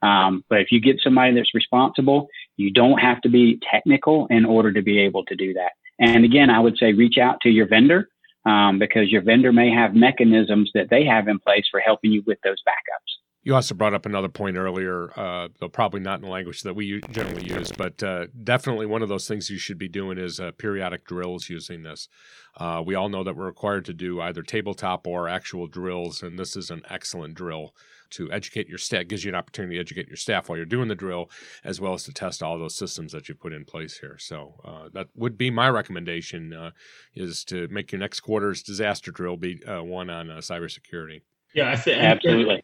[0.02, 4.44] Um, but if you get somebody that's responsible, you don't have to be technical in
[4.44, 5.72] order to be able to do that.
[5.98, 8.08] And again, I would say reach out to your vendor
[8.44, 12.22] um, because your vendor may have mechanisms that they have in place for helping you
[12.26, 13.22] with those backups.
[13.44, 16.74] You also brought up another point earlier, uh, though probably not in the language that
[16.74, 20.38] we generally use, but uh, definitely one of those things you should be doing is
[20.38, 22.08] uh, periodic drills using this.
[22.56, 26.38] Uh, we all know that we're required to do either tabletop or actual drills, and
[26.38, 27.74] this is an excellent drill
[28.12, 30.88] to educate your staff, gives you an opportunity to educate your staff while you're doing
[30.88, 31.30] the drill,
[31.64, 34.16] as well as to test all those systems that you put in place here.
[34.18, 36.70] So uh, that would be my recommendation: uh,
[37.14, 41.22] is to make your next quarter's disaster drill be one on cybersecurity.
[41.54, 42.62] Yeah, I think absolutely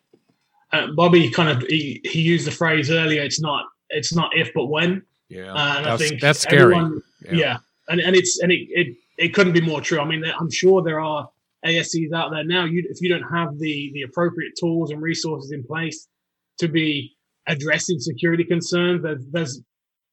[0.73, 3.23] uh, Bobby kind of he, he used the phrase earlier.
[3.23, 5.03] It's not it's not if but when.
[5.29, 6.75] Yeah, uh, and that's, I think that's scary.
[6.75, 7.33] Everyone, yeah.
[7.33, 7.57] yeah.
[7.89, 10.01] and and it's and it, it it couldn't be more true.
[10.01, 11.29] I mean, I'm sure there are
[11.67, 12.65] ASCs out there now.
[12.65, 16.07] You if you don't have the the appropriate tools and resources in place
[16.59, 19.63] to be addressing security concerns, there's, there's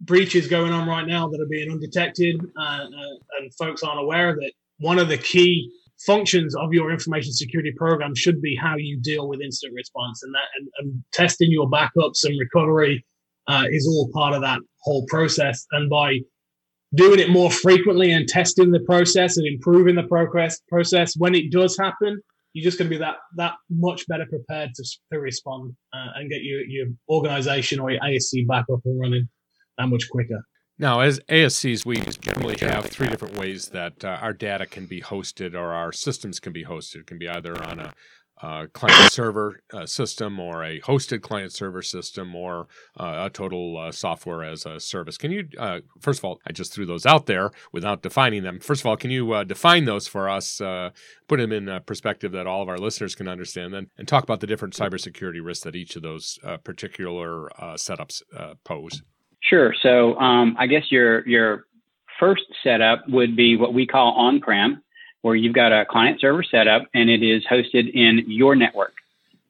[0.01, 4.29] breaches going on right now that are being undetected, uh, uh, and folks aren't aware
[4.29, 4.53] of it.
[4.79, 5.69] One of the key
[6.05, 10.33] functions of your information security program should be how you deal with incident response and
[10.33, 13.05] that and, and testing your backups and recovery
[13.47, 16.19] uh, is all part of that whole process and by
[16.93, 21.51] doing it more frequently and testing the process and improving the progress process when it
[21.51, 22.21] does happen
[22.55, 26.31] you're just going to be that that much better prepared to, to respond uh, and
[26.31, 29.27] get your your organization or your ASC back up and running
[29.77, 30.41] that much quicker.
[30.79, 35.01] Now, as ASCs, we generally have three different ways that uh, our data can be
[35.01, 37.01] hosted or our systems can be hosted.
[37.01, 37.93] It can be either on a
[38.41, 42.67] uh, client server uh, system or a hosted client server system or
[42.99, 45.17] uh, a total uh, software as a service.
[45.17, 48.59] Can you, uh, first of all, I just threw those out there without defining them.
[48.59, 50.57] First of all, can you uh, define those for us,
[51.27, 54.23] put them in a perspective that all of our listeners can understand, then, and talk
[54.23, 58.21] about the different cybersecurity risks that each of those particular setups
[58.63, 59.01] pose?
[59.41, 59.73] Sure.
[59.81, 61.67] So um, I guess your your
[62.19, 64.81] first setup would be what we call on-prem,
[65.25, 68.93] where you've got a client server setup and it is hosted in your network,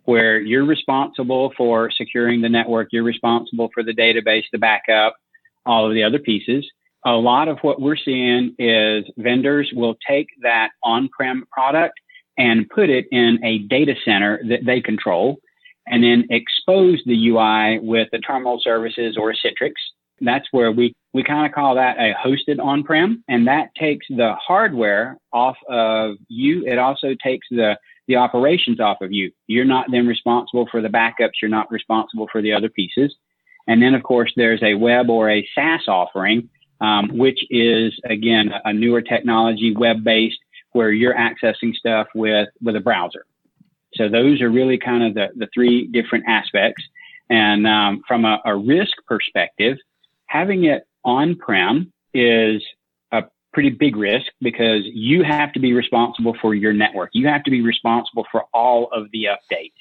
[0.05, 5.17] where you're responsible for securing the network, you're responsible for the database, the backup,
[5.65, 6.65] all of the other pieces.
[7.05, 11.99] A lot of what we're seeing is vendors will take that on-prem product
[12.37, 15.39] and put it in a data center that they control
[15.87, 19.73] and then expose the UI with the terminal services or Citrix.
[20.21, 24.33] That's where we, we kind of call that a hosted on-prem and that takes the
[24.35, 26.67] hardware off of you.
[26.67, 29.31] It also takes the, the operations off of you.
[29.47, 31.41] You're not then responsible for the backups.
[31.41, 33.15] You're not responsible for the other pieces.
[33.65, 36.49] And then of course there's a web or a SaaS offering,
[36.81, 40.39] um, which is again a newer technology, web-based,
[40.73, 43.25] where you're accessing stuff with, with a browser.
[43.93, 46.83] So those are really kind of the, the three different aspects.
[47.29, 49.77] And um, from a, a, risk perspective,
[50.27, 52.61] having it on prem is
[53.11, 57.11] a pretty big risk because you have to be responsible for your network.
[57.13, 59.71] You have to be responsible for all of the updates.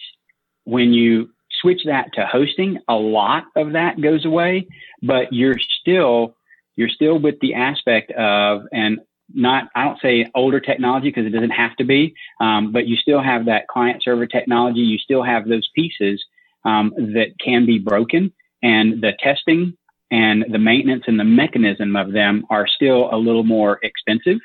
[0.64, 4.68] When you switch that to hosting, a lot of that goes away,
[5.02, 6.36] but you're still
[6.76, 9.00] you're still with the aspect of and
[9.32, 12.96] not I don't say older technology because it doesn't have to be, um, but you
[12.96, 14.80] still have that client server technology.
[14.80, 16.22] You still have those pieces
[16.64, 19.76] um, that can be broken, and the testing
[20.14, 24.38] and the maintenance and the mechanism of them are still a little more expensive.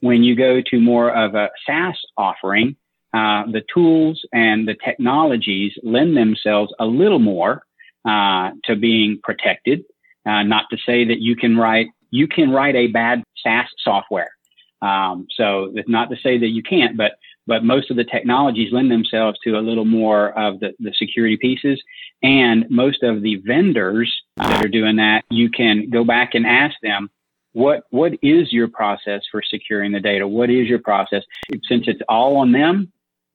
[0.00, 2.76] When you go to more of a SaaS offering,
[3.14, 7.62] uh, the tools and the technologies lend themselves a little more
[8.04, 9.82] uh, to being protected.
[10.26, 14.32] Uh, not to say that you can write you can write a bad SaaS software.
[14.82, 17.12] Um, so it's not to say that you can't, but
[17.46, 21.36] but most of the technologies lend themselves to a little more of the, the security
[21.36, 21.82] pieces.
[22.22, 26.46] And most of the vendors uh, that are doing that, you can go back and
[26.46, 27.10] ask them,
[27.52, 30.26] what what is your process for securing the data?
[30.26, 31.22] What is your process?
[31.68, 32.90] Since it's all on them,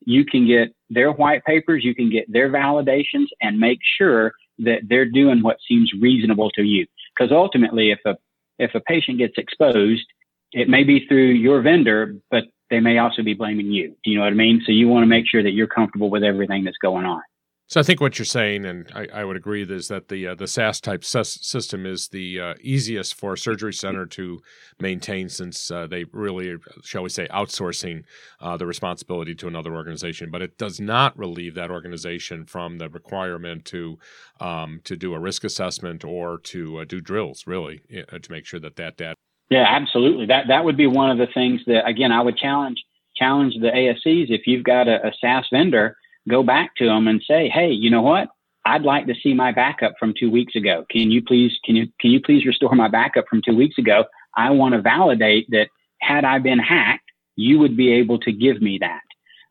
[0.05, 4.81] you can get their white papers, you can get their validations, and make sure that
[4.87, 6.87] they're doing what seems reasonable to you.
[7.15, 8.17] Because ultimately, if a
[8.57, 10.05] if a patient gets exposed,
[10.51, 13.89] it may be through your vendor, but they may also be blaming you.
[14.03, 14.61] Do you know what I mean?
[14.65, 17.21] So you want to make sure that you're comfortable with everything that's going on.
[17.69, 20.35] So I think what you're saying, and I, I would agree, is that the uh,
[20.35, 24.41] the SaaS type system is the uh, easiest for a surgery center to
[24.79, 28.03] maintain, since uh, they really, shall we say, outsourcing
[28.39, 30.31] uh, the responsibility to another organization.
[30.31, 33.99] But it does not relieve that organization from the requirement to
[34.39, 37.81] um, to do a risk assessment or to uh, do drills, really,
[38.13, 39.17] uh, to make sure that that data.
[39.49, 40.25] Yeah, absolutely.
[40.27, 42.83] That that would be one of the things that again I would challenge
[43.15, 45.95] challenge the ASCs if you've got a, a SaaS vendor
[46.29, 48.27] go back to them and say, hey, you know what?
[48.65, 50.85] I'd like to see my backup from two weeks ago.
[50.91, 54.03] Can you please can you can you please restore my backup from two weeks ago?
[54.35, 55.67] I want to validate that
[56.01, 59.01] had I been hacked, you would be able to give me that.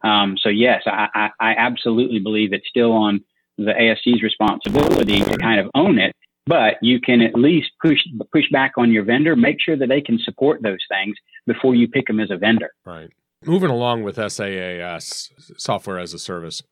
[0.06, 3.24] Um, so yes, I, I, I absolutely believe it's still on
[3.58, 6.14] the ASC's responsibility to kind of own it,
[6.46, 7.98] but you can at least push
[8.32, 11.16] push back on your vendor, make sure that they can support those things
[11.46, 12.70] before you pick them as a vendor.
[12.84, 13.10] Right.
[13.44, 16.62] Moving along with SaaS, software as a service,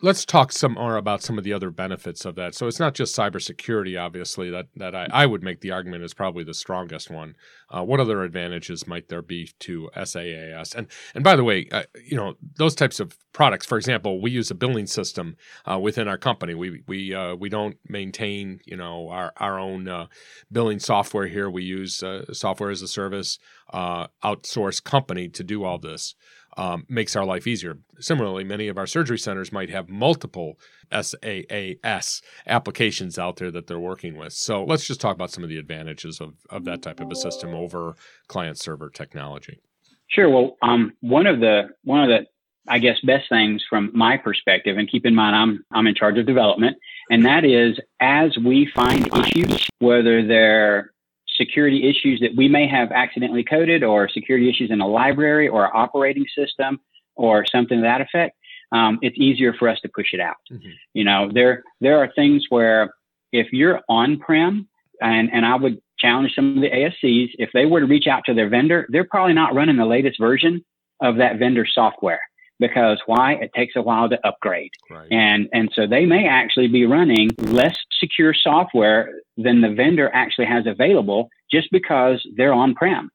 [0.00, 2.54] let's talk some more about some of the other benefits of that.
[2.54, 6.14] So it's not just cybersecurity, obviously, that, that I, I would make the argument is
[6.14, 7.34] probably the strongest one.
[7.70, 10.74] Uh, what other advantages might there be to SaaS?
[10.74, 13.66] And and by the way, uh, you know those types of products.
[13.66, 15.36] For example, we use a billing system
[15.70, 16.54] uh, within our company.
[16.54, 20.06] We we uh, we don't maintain you know our our own uh,
[20.50, 21.50] billing software here.
[21.50, 23.38] We use uh, software as a service
[23.74, 26.14] outsource company to do all this
[26.58, 27.78] um, makes our life easier.
[28.00, 30.58] Similarly, many of our surgery centers might have multiple
[30.92, 34.32] SaaS applications out there that they're working with.
[34.32, 37.14] So let's just talk about some of the advantages of, of that type of a
[37.14, 37.94] system over
[38.26, 39.60] client server technology.
[40.08, 40.28] Sure.
[40.28, 42.26] Well, um, one of the one of the
[42.70, 46.18] I guess best things from my perspective, and keep in mind I'm I'm in charge
[46.18, 46.76] of development,
[47.08, 50.92] and that is as we find issues, whether they're
[51.38, 55.74] security issues that we may have accidentally coded or security issues in a library or
[55.74, 56.80] operating system
[57.14, 58.36] or something to that effect,
[58.72, 60.36] um, it's easier for us to push it out.
[60.52, 60.70] Mm-hmm.
[60.94, 62.92] You know, there there are things where
[63.32, 64.68] if you're on prem,
[65.00, 68.22] and and I would challenge some of the ASCs if they were to reach out
[68.26, 70.64] to their vendor, they're probably not running the latest version
[71.00, 72.20] of that vendor software
[72.58, 73.34] because why?
[73.34, 74.72] It takes a while to upgrade.
[74.90, 75.08] Right.
[75.10, 80.46] And, and so they may actually be running less secure software than the vendor actually
[80.46, 83.10] has available just because they're on prem.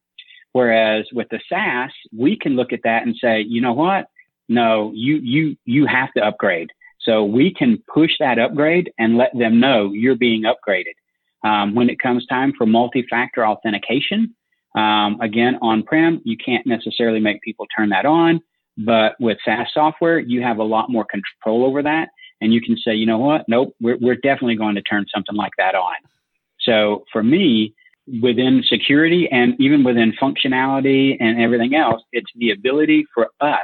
[0.53, 4.05] Whereas with the SaaS, we can look at that and say, you know what?
[4.47, 6.69] No, you, you, you have to upgrade.
[7.01, 10.93] So we can push that upgrade and let them know you're being upgraded.
[11.43, 14.35] Um, when it comes time for multi-factor authentication,
[14.75, 18.41] um, again, on-prem, you can't necessarily make people turn that on.
[18.77, 22.09] But with SaaS software, you have a lot more control over that.
[22.41, 23.45] And you can say, you know what?
[23.47, 25.95] Nope, we're, we're definitely going to turn something like that on.
[26.59, 27.73] So for me,
[28.21, 33.59] within security and even within functionality and everything else, it's the ability for us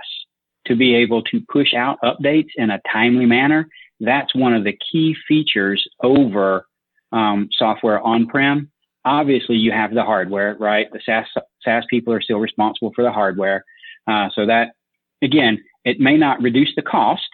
[0.67, 3.67] to be able to push out updates in a timely manner.
[3.99, 6.65] That's one of the key features over
[7.11, 8.71] um, software on-prem.
[9.03, 10.87] Obviously, you have the hardware, right?
[10.91, 11.25] The SaaS
[11.63, 13.65] SaaS people are still responsible for the hardware,
[14.07, 14.73] uh, so that
[15.21, 17.27] again, it may not reduce the cost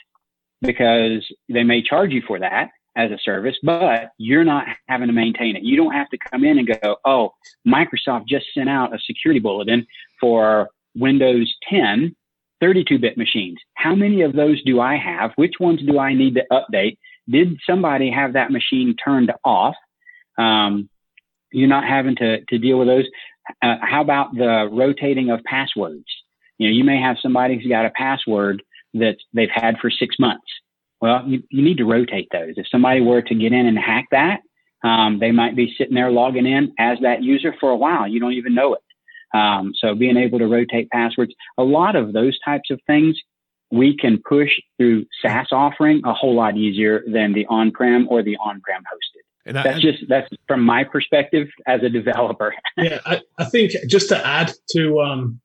[0.61, 5.13] because they may charge you for that as a service, but you're not having to
[5.13, 5.63] maintain it.
[5.63, 7.33] You don't have to come in and go, oh,
[7.67, 9.85] Microsoft just sent out a security bulletin
[10.19, 12.15] for Windows 10
[12.61, 13.57] 32 bit machines.
[13.73, 15.31] How many of those do I have?
[15.35, 16.97] Which ones do I need to update?
[17.29, 19.75] Did somebody have that machine turned off?
[20.37, 20.89] Um,
[21.51, 23.05] you're not having to, to deal with those.
[23.61, 26.05] Uh, how about the rotating of passwords?
[26.57, 30.15] You know, you may have somebody who's got a password that they've had for six
[30.19, 30.45] months.
[31.01, 32.53] Well, you, you need to rotate those.
[32.55, 34.39] If somebody were to get in and hack that,
[34.83, 38.07] um, they might be sitting there logging in as that user for a while.
[38.07, 39.37] You don't even know it.
[39.37, 43.17] Um, so being able to rotate passwords, a lot of those types of things
[43.71, 48.37] we can push through SaaS offering a whole lot easier than the on-prem or the
[48.37, 49.21] on-prem hosted.
[49.47, 52.55] And that's just that's from my perspective as a developer.
[52.77, 55.39] yeah, I, I, think just to add to um,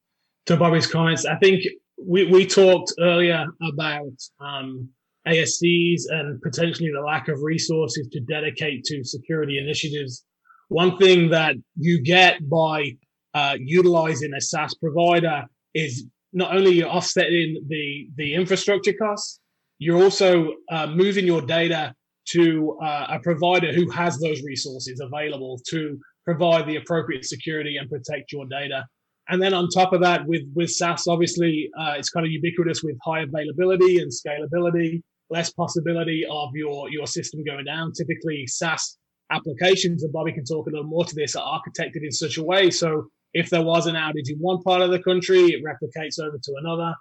[0.47, 1.65] to Bobby's comments, I think
[2.03, 4.89] we, we talked earlier about um,
[5.27, 10.25] ASCs and potentially the lack of resources to dedicate to security initiatives.
[10.69, 12.97] One thing that you get by
[13.35, 19.41] uh, utilizing a SaaS provider is not only you're offsetting the the infrastructure costs,
[19.79, 21.95] you're also uh, moving your data
[22.29, 27.91] to uh, a provider who has those resources available to provide the appropriate security and
[27.91, 28.85] protect your data.
[29.31, 32.83] And then on top of that, with with SaaS, obviously uh, it's kind of ubiquitous
[32.83, 37.93] with high availability and scalability, less possibility of your your system going down.
[37.93, 38.99] Typically, SaaS
[39.31, 42.43] applications, and Bobby can talk a little more to this, are architected in such a
[42.43, 46.19] way so if there was an outage in one part of the country, it replicates
[46.21, 46.95] over to another.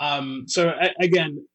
[0.00, 1.46] Um, so a- again,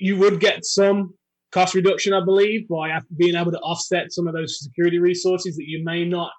[0.00, 1.14] you would get some
[1.50, 5.66] cost reduction, I believe, by being able to offset some of those security resources that
[5.66, 6.30] you may not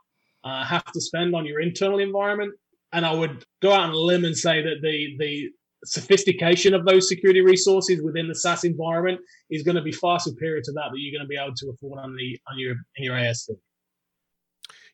[0.43, 2.53] uh, have to spend on your internal environment.
[2.91, 5.49] And I would go out on a limb and say that the the
[5.85, 9.19] sophistication of those security resources within the SaaS environment
[9.49, 11.69] is going to be far superior to that that you're going to be able to
[11.69, 13.49] afford on the on your in your ASC.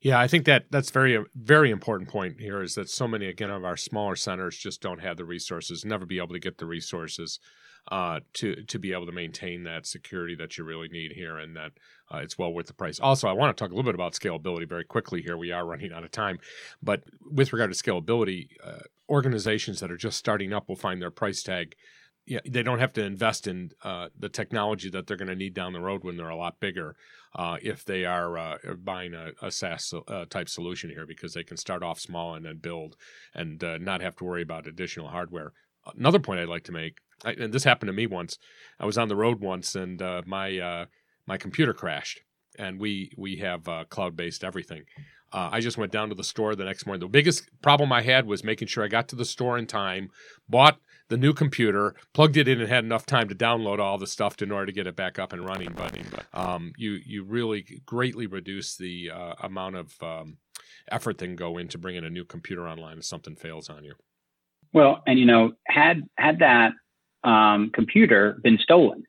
[0.01, 3.49] Yeah, I think that that's very very important point here is that so many again
[3.49, 6.65] of our smaller centers just don't have the resources, never be able to get the
[6.65, 7.39] resources
[7.89, 11.55] uh, to to be able to maintain that security that you really need here, and
[11.55, 11.71] that
[12.11, 12.99] uh, it's well worth the price.
[12.99, 15.37] Also, I want to talk a little bit about scalability very quickly here.
[15.37, 16.39] We are running out of time,
[16.81, 18.79] but with regard to scalability, uh,
[19.09, 21.75] organizations that are just starting up will find their price tag
[22.27, 25.53] yeah, they don't have to invest in uh, the technology that they're going to need
[25.53, 26.95] down the road when they're a lot bigger
[27.35, 31.43] uh, if they are uh, buying a, a SaaS uh, type solution here because they
[31.43, 32.95] can start off small and then build
[33.35, 35.53] and uh, not have to worry about additional hardware.
[35.97, 38.37] Another point I'd like to make, I, and this happened to me once.
[38.79, 40.87] I was on the road once and uh, my
[41.27, 42.21] my computer crashed,
[42.59, 44.83] and we we have cloud based everything.
[45.35, 47.01] Uh, I just went down to the store the next morning.
[47.01, 50.09] The biggest problem I had was making sure I got to the store in time,
[50.47, 54.07] bought the new computer, plugged it in, and had enough time to download all the
[54.07, 55.75] stuff in order to get it back up and running.
[55.75, 55.91] But
[56.33, 60.37] um, you you really greatly reduce the uh, amount of um,
[60.89, 63.95] effort that can go into bringing a new computer online if something fails on you.
[64.73, 66.71] Well, and you know, had had that
[67.25, 69.03] um, computer been stolen,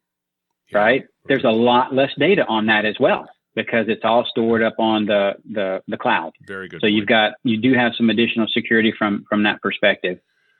[0.70, 0.78] yeah.
[0.78, 1.04] right?
[1.26, 5.06] There's a lot less data on that as well because it's all stored up on
[5.06, 6.32] the the, the cloud.
[6.46, 6.80] Very good.
[6.80, 6.94] So point.
[6.94, 10.18] you've got you do have some additional security from from that perspective.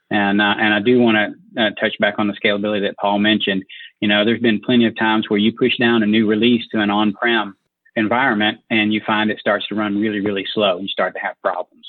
[0.09, 3.19] And uh, and I do want to uh, touch back on the scalability that Paul
[3.19, 3.63] mentioned.
[3.99, 6.79] You know, there's been plenty of times where you push down a new release to
[6.79, 7.55] an on-prem
[7.95, 10.75] environment and you find it starts to run really really slow.
[10.75, 11.85] and You start to have problems.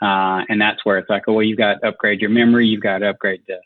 [0.00, 2.82] Uh, and that's where it's like, oh, well, you've got to upgrade your memory, you've
[2.82, 3.58] got to upgrade the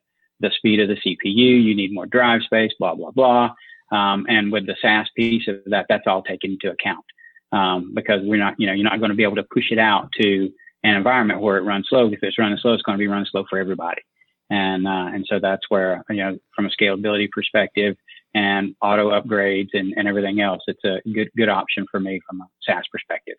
[0.43, 3.55] the speed of the CPU, you need more drive space, blah, blah, blah.
[3.91, 7.05] Um, and with the SaaS piece of that, that's all taken into account
[7.53, 9.79] um, because we're not, you know, you're not going to be able to push it
[9.79, 10.51] out to
[10.83, 12.13] an environment where it runs slow.
[12.13, 14.03] If it's running slow, it's going to be running slow for everybody.
[14.51, 17.97] And, uh, and so that's where, you know, from a scalability perspective
[18.35, 22.41] and auto upgrades and, and everything else, it's a good, good option for me from
[22.41, 23.37] a SaaS perspective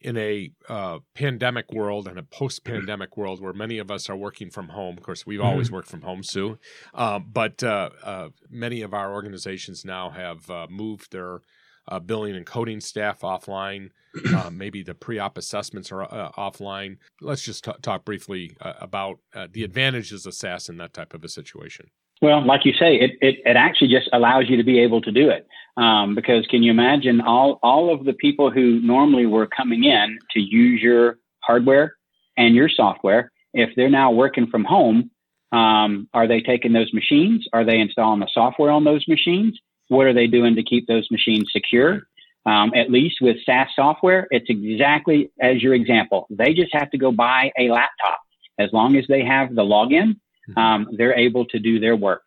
[0.00, 4.50] in a uh, pandemic world and a post-pandemic world where many of us are working
[4.50, 4.96] from home.
[4.96, 5.76] Of course, we've always mm-hmm.
[5.76, 6.58] worked from home, Sue.
[6.94, 11.42] Um, but uh, uh, many of our organizations now have uh, moved their
[11.88, 13.90] uh, billing and coding staff offline.
[14.34, 16.96] Uh, maybe the pre-op assessments are offline.
[17.20, 19.18] Let's just t- talk briefly about
[19.52, 21.90] the advantages of SaaS in that type of a situation.
[22.22, 25.12] Well, like you say, it, it, it actually just allows you to be able to
[25.12, 25.46] do it.
[25.76, 30.18] Um, because can you imagine all, all of the people who normally were coming in
[30.32, 31.94] to use your hardware
[32.36, 35.10] and your software, if they're now working from home,
[35.52, 37.46] um, are they taking those machines?
[37.52, 39.58] Are they installing the software on those machines?
[39.88, 42.02] What are they doing to keep those machines secure?
[42.46, 46.26] Um, at least with SaaS software, it's exactly as your example.
[46.30, 48.20] They just have to go buy a laptop.
[48.58, 50.16] As long as they have the login.
[50.56, 52.22] Um, they're able to do their work.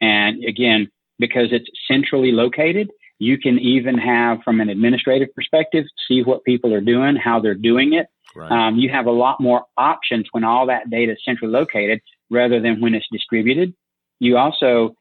[0.00, 2.90] And again, because it's centrally located.
[3.18, 7.54] You can even have, from an administrative perspective, see what people are doing, how they're
[7.54, 8.08] doing it.
[8.34, 8.50] Right.
[8.50, 12.60] Um, you have a lot more options when all that data is centrally located rather
[12.60, 13.74] than when it's distributed.
[14.20, 14.94] You also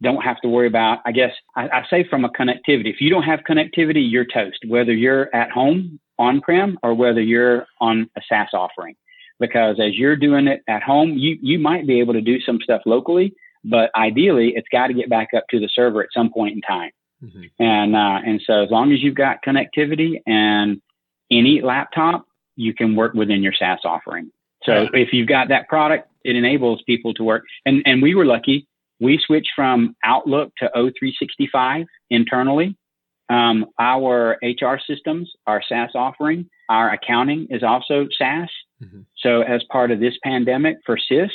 [0.00, 2.86] don't have to worry about, I guess, I, I say from a connectivity.
[2.86, 7.20] If you don't have connectivity, you're toast, whether you're at home on prem or whether
[7.20, 8.96] you're on a SaaS offering.
[9.40, 12.58] Because as you're doing it at home, you, you might be able to do some
[12.62, 13.34] stuff locally,
[13.64, 16.60] but ideally, it's got to get back up to the server at some point in
[16.60, 16.90] time.
[17.22, 17.62] Mm-hmm.
[17.62, 20.80] And uh, and so as long as you've got connectivity and
[21.30, 22.26] any laptop,
[22.56, 24.30] you can work within your SaaS offering.
[24.64, 24.88] So yeah.
[24.92, 27.44] if you've got that product, it enables people to work.
[27.66, 28.68] And and we were lucky.
[29.00, 32.76] We switched from Outlook to O365 internally.
[33.30, 36.48] Um, our HR systems our SaaS offering.
[36.68, 38.48] Our accounting is also SaaS.
[38.82, 39.00] Mm-hmm.
[39.18, 41.30] So as part of this pandemic for SIS,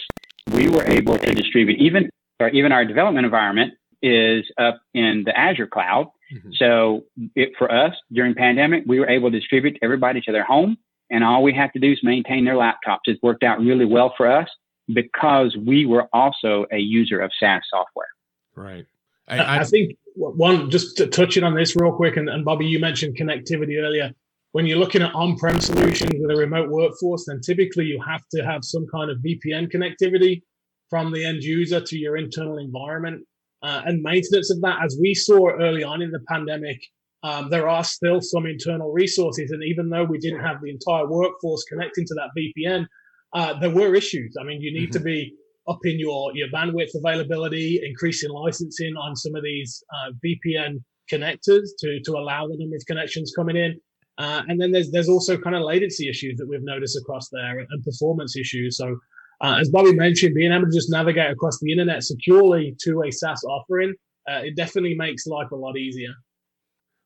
[0.54, 5.38] we were able to distribute even or even our development environment is up in the
[5.38, 6.08] Azure cloud.
[6.34, 6.50] Mm-hmm.
[6.54, 10.78] So it, for us during pandemic, we were able to distribute everybody to their home
[11.14, 13.02] and all we have to do is maintain their laptops.
[13.06, 14.48] It worked out really well for us
[14.92, 18.08] because we were also a user of SaaS software.
[18.56, 18.86] Right.
[19.28, 22.80] I, I, I think one, just touching on this real quick, and, and Bobby, you
[22.80, 24.14] mentioned connectivity earlier
[24.54, 28.44] when you're looking at on-prem solutions with a remote workforce, then typically you have to
[28.46, 30.44] have some kind of VPN connectivity
[30.92, 33.24] from the end user to your internal environment
[33.64, 34.78] uh, and maintenance of that.
[34.84, 36.80] As we saw early on in the pandemic,
[37.24, 41.08] um, there are still some internal resources, and even though we didn't have the entire
[41.08, 42.86] workforce connecting to that VPN,
[43.34, 44.36] uh, there were issues.
[44.40, 45.00] I mean, you need mm-hmm.
[45.00, 45.34] to be
[45.68, 51.70] up in your your bandwidth availability, increasing licensing on some of these uh, VPN connectors
[51.80, 53.80] to to allow the number of connections coming in.
[54.18, 57.60] Uh, and then there's there's also kind of latency issues that we've noticed across there
[57.60, 58.78] and performance issues.
[58.78, 58.98] So
[59.42, 63.12] uh, as Bobby mentioned, being able to just navigate across the internet securely to a
[63.12, 63.94] SaaS offering,
[64.30, 66.14] uh, it definitely makes life a lot easier.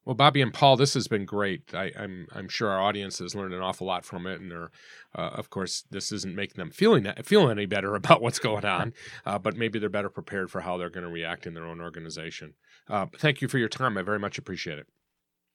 [0.08, 1.74] Well, Bobby and Paul, this has been great.
[1.74, 4.49] I, am I'm, I'm sure our audience has learned an awful lot from it, and
[4.49, 4.72] they're,
[5.14, 8.93] uh, of course, this isn't making them feeling feeling any better about what's going on,
[9.26, 11.82] uh, but maybe they're better prepared for how they're going to react in their own
[11.82, 12.53] organization.
[12.89, 13.97] Uh, thank you for your time.
[13.97, 14.88] I very much appreciate it.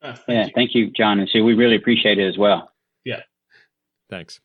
[0.03, 0.53] Uh, thank yeah, you.
[0.55, 1.43] thank you, John and Sue.
[1.43, 2.73] We really appreciate it as well.
[3.07, 3.23] Yeah.
[4.11, 4.39] Thanks.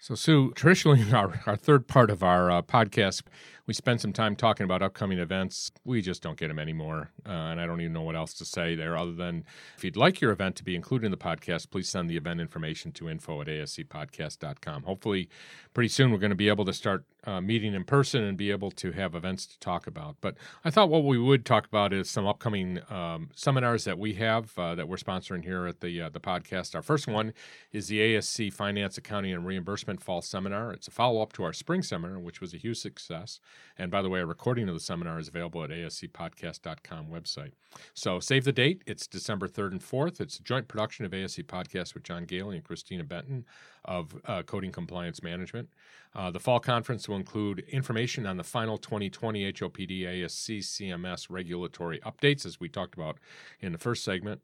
[0.00, 3.22] So, Sue, traditionally, our, our third part of our uh, podcast,
[3.70, 5.70] we spend some time talking about upcoming events.
[5.84, 7.12] We just don't get them anymore.
[7.24, 9.44] Uh, and I don't even know what else to say there other than
[9.76, 12.40] if you'd like your event to be included in the podcast, please send the event
[12.40, 14.82] information to info at ascpodcast.com.
[14.82, 15.28] Hopefully,
[15.72, 18.50] pretty soon we're going to be able to start uh, meeting in person and be
[18.50, 20.16] able to have events to talk about.
[20.20, 24.14] But I thought what we would talk about is some upcoming um, seminars that we
[24.14, 26.74] have uh, that we're sponsoring here at the uh, the podcast.
[26.74, 27.32] Our first one
[27.72, 30.72] is the ASC Finance, Accounting, and Reimbursement Fall Seminar.
[30.72, 33.40] It's a follow up to our spring seminar, which was a huge success.
[33.78, 37.52] And by the way, a recording of the seminar is available at ascpodcast.com website.
[37.94, 38.82] So save the date.
[38.86, 40.20] It's December 3rd and 4th.
[40.20, 43.44] It's a joint production of ASC Podcast with John Goehle and Christina Benton
[43.84, 45.68] of uh, Coding Compliance Management.
[46.14, 52.00] Uh, the fall conference will include information on the final 2020 HOPD ASC CMS regulatory
[52.00, 53.18] updates, as we talked about
[53.60, 54.40] in the first segment.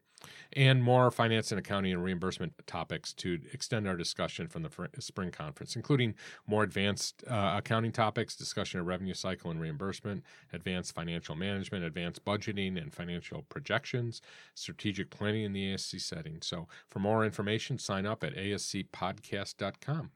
[0.53, 5.31] And more finance and accounting and reimbursement topics to extend our discussion from the spring
[5.31, 6.15] conference, including
[6.47, 12.25] more advanced uh, accounting topics, discussion of revenue cycle and reimbursement, advanced financial management, advanced
[12.25, 14.23] budgeting and financial projections,
[14.55, 16.41] strategic planning in the ASC setting.
[16.43, 20.11] So, for more information, sign up at ascpodcast.com.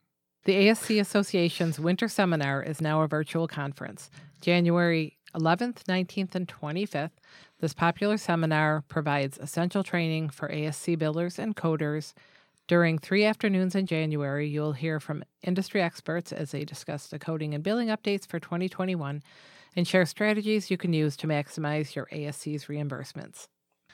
[0.44, 4.10] The ASC Association's winter seminar is now a virtual conference.
[4.40, 7.10] January 11th, 19th, and 25th,
[7.60, 12.14] this popular seminar provides essential training for ASC billers and coders.
[12.66, 17.54] During three afternoons in January, you'll hear from industry experts as they discuss the coding
[17.54, 19.22] and billing updates for 2021
[19.76, 23.48] and share strategies you can use to maximize your ASC's reimbursements.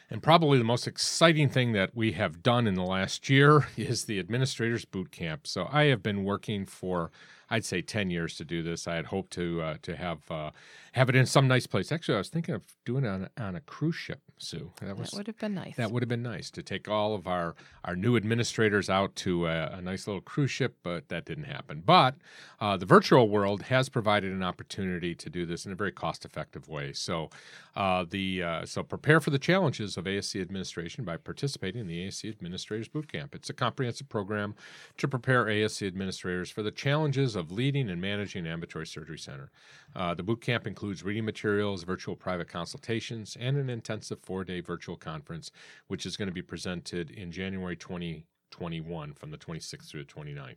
[0.09, 4.05] And probably the most exciting thing that we have done in the last year is
[4.05, 5.47] the Administrators Boot Camp.
[5.47, 7.11] So I have been working for
[7.49, 8.87] I'd say 10 years to do this.
[8.89, 10.51] I had hoped to uh, to have uh,
[10.97, 11.93] have it in some nice place.
[11.93, 14.73] Actually, I was thinking of doing it on, on a cruise ship, Sue.
[14.81, 15.77] That, was, that would have been nice.
[15.77, 19.47] That would have been nice to take all of our, our new administrators out to
[19.47, 21.83] a, a nice little cruise ship, but that didn't happen.
[21.85, 22.15] But
[22.61, 26.25] uh, the virtual world has provided an opportunity to do this in a very cost
[26.25, 26.95] effective way.
[26.95, 27.29] So
[27.77, 32.07] uh, the uh, so prepare for the challenges of ASC administration by participating in the
[32.07, 33.35] ASC Administrators Bootcamp.
[33.35, 34.55] It's a comprehensive program
[34.97, 39.51] to prepare ASC administrators for the challenges of leading and managing an ambulatory surgery center.
[39.95, 44.61] Uh, the boot camp includes reading materials, virtual private consultations, and an intensive four day
[44.61, 45.51] virtual conference,
[45.87, 50.57] which is going to be presented in January 2021 from the 26th through the 29th.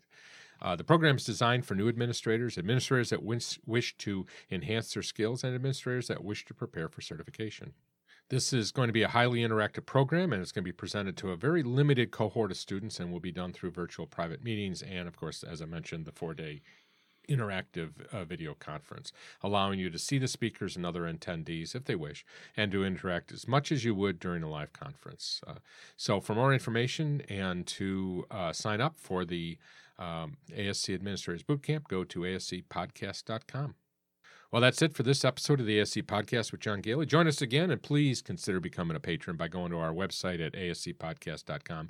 [0.61, 5.03] Uh, the program is designed for new administrators, administrators that wish, wish to enhance their
[5.03, 7.73] skills, and administrators that wish to prepare for certification.
[8.29, 11.17] This is going to be a highly interactive program and it's going to be presented
[11.17, 14.83] to a very limited cohort of students and will be done through virtual private meetings
[14.83, 16.61] and, of course, as I mentioned, the four day
[17.27, 19.11] interactive uh, video conference,
[19.41, 22.25] allowing you to see the speakers and other attendees if they wish,
[22.55, 25.41] and to interact as much as you would during a live conference.
[25.45, 25.55] Uh,
[25.95, 29.57] so, for more information and to uh, sign up for the
[29.97, 33.75] um, ASC Administrators Bootcamp, go to ascpodcast.com.
[34.51, 37.05] Well, that's it for this episode of the ASC Podcast with John Goehle.
[37.05, 40.53] Join us again, and please consider becoming a patron by going to our website at
[40.53, 41.89] ascpodcast.com.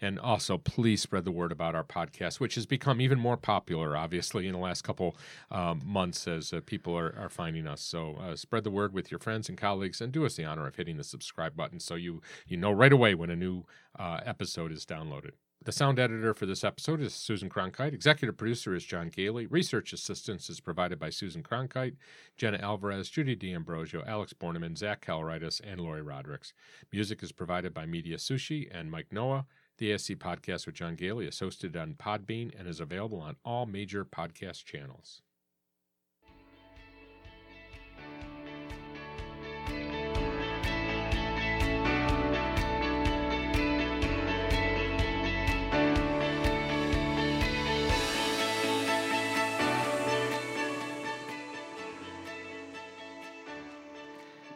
[0.00, 3.96] And also, please spread the word about our podcast, which has become even more popular,
[3.96, 5.16] obviously, in the last couple
[5.52, 7.80] um, months as uh, people are, are, finding us.
[7.80, 10.66] So, uh, spread the word with your friends and colleagues, and do us the honor
[10.66, 13.62] of hitting the subscribe button so you, you know right away when a new
[13.96, 15.34] uh, episode is downloaded.
[15.62, 17.92] The sound editor for this episode is Susan Cronkite.
[17.92, 19.46] Executive producer is John Goehle.
[19.50, 21.96] Research assistance is provided by Susan Cronkite,
[22.38, 26.54] Jenna Alvarez, Judy D'Ambrosio, Alex Borneman, Zach Caloritis, and Lori Rodericks.
[26.90, 29.44] Music is provided by Media Sushi and Mike Noah.
[29.76, 33.66] The ASC podcast with John Goehle is hosted on Podbean and is available on all
[33.66, 35.20] major podcast channels.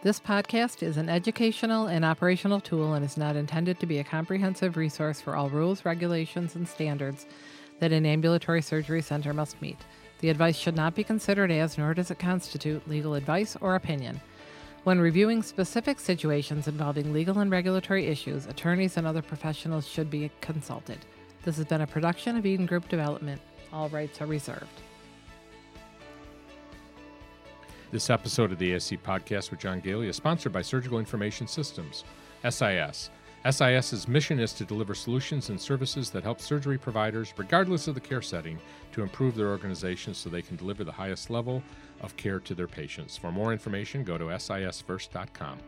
[0.04, 4.04] This podcast is an educational and operational tool and is not intended to be a
[4.04, 7.24] comprehensive resource for all rules, regulations, and standards
[7.80, 9.78] that an ambulatory surgery center must meet.
[10.20, 14.20] The advice should not be considered as, nor does it constitute, legal advice or opinion.
[14.82, 20.30] When reviewing specific situations involving legal and regulatory issues, attorneys and other professionals should be
[20.42, 20.98] consulted.
[21.46, 23.40] This has been a production of Eden Group Development.
[23.72, 24.82] All rights are reserved.
[27.94, 32.02] This episode of the ASC podcast with John Goehle is sponsored by Surgical Information Systems,
[32.42, 33.08] SIS.
[33.48, 38.00] SIS's mission is to deliver solutions and services that help surgery providers, regardless of the
[38.00, 38.58] care setting,
[38.90, 41.62] to improve their organization so they can deliver the highest level
[42.00, 43.16] of care to their patients.
[43.16, 45.60] For more information, go to sisfirst.com.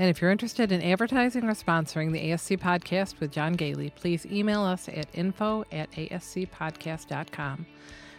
[0.00, 4.26] And if you're interested in advertising or sponsoring the ASC podcast with John Goehle, please
[4.26, 7.64] email us at info at ascpodcast.com.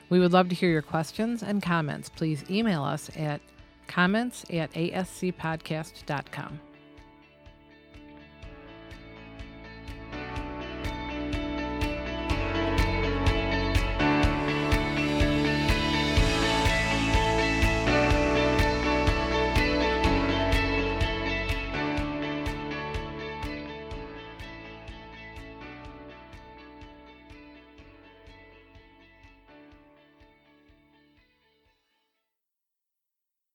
[0.10, 2.10] We would love to hear your questions and comments.
[2.10, 3.41] Please email us at
[3.88, 6.60] comments at ascpodcast.com.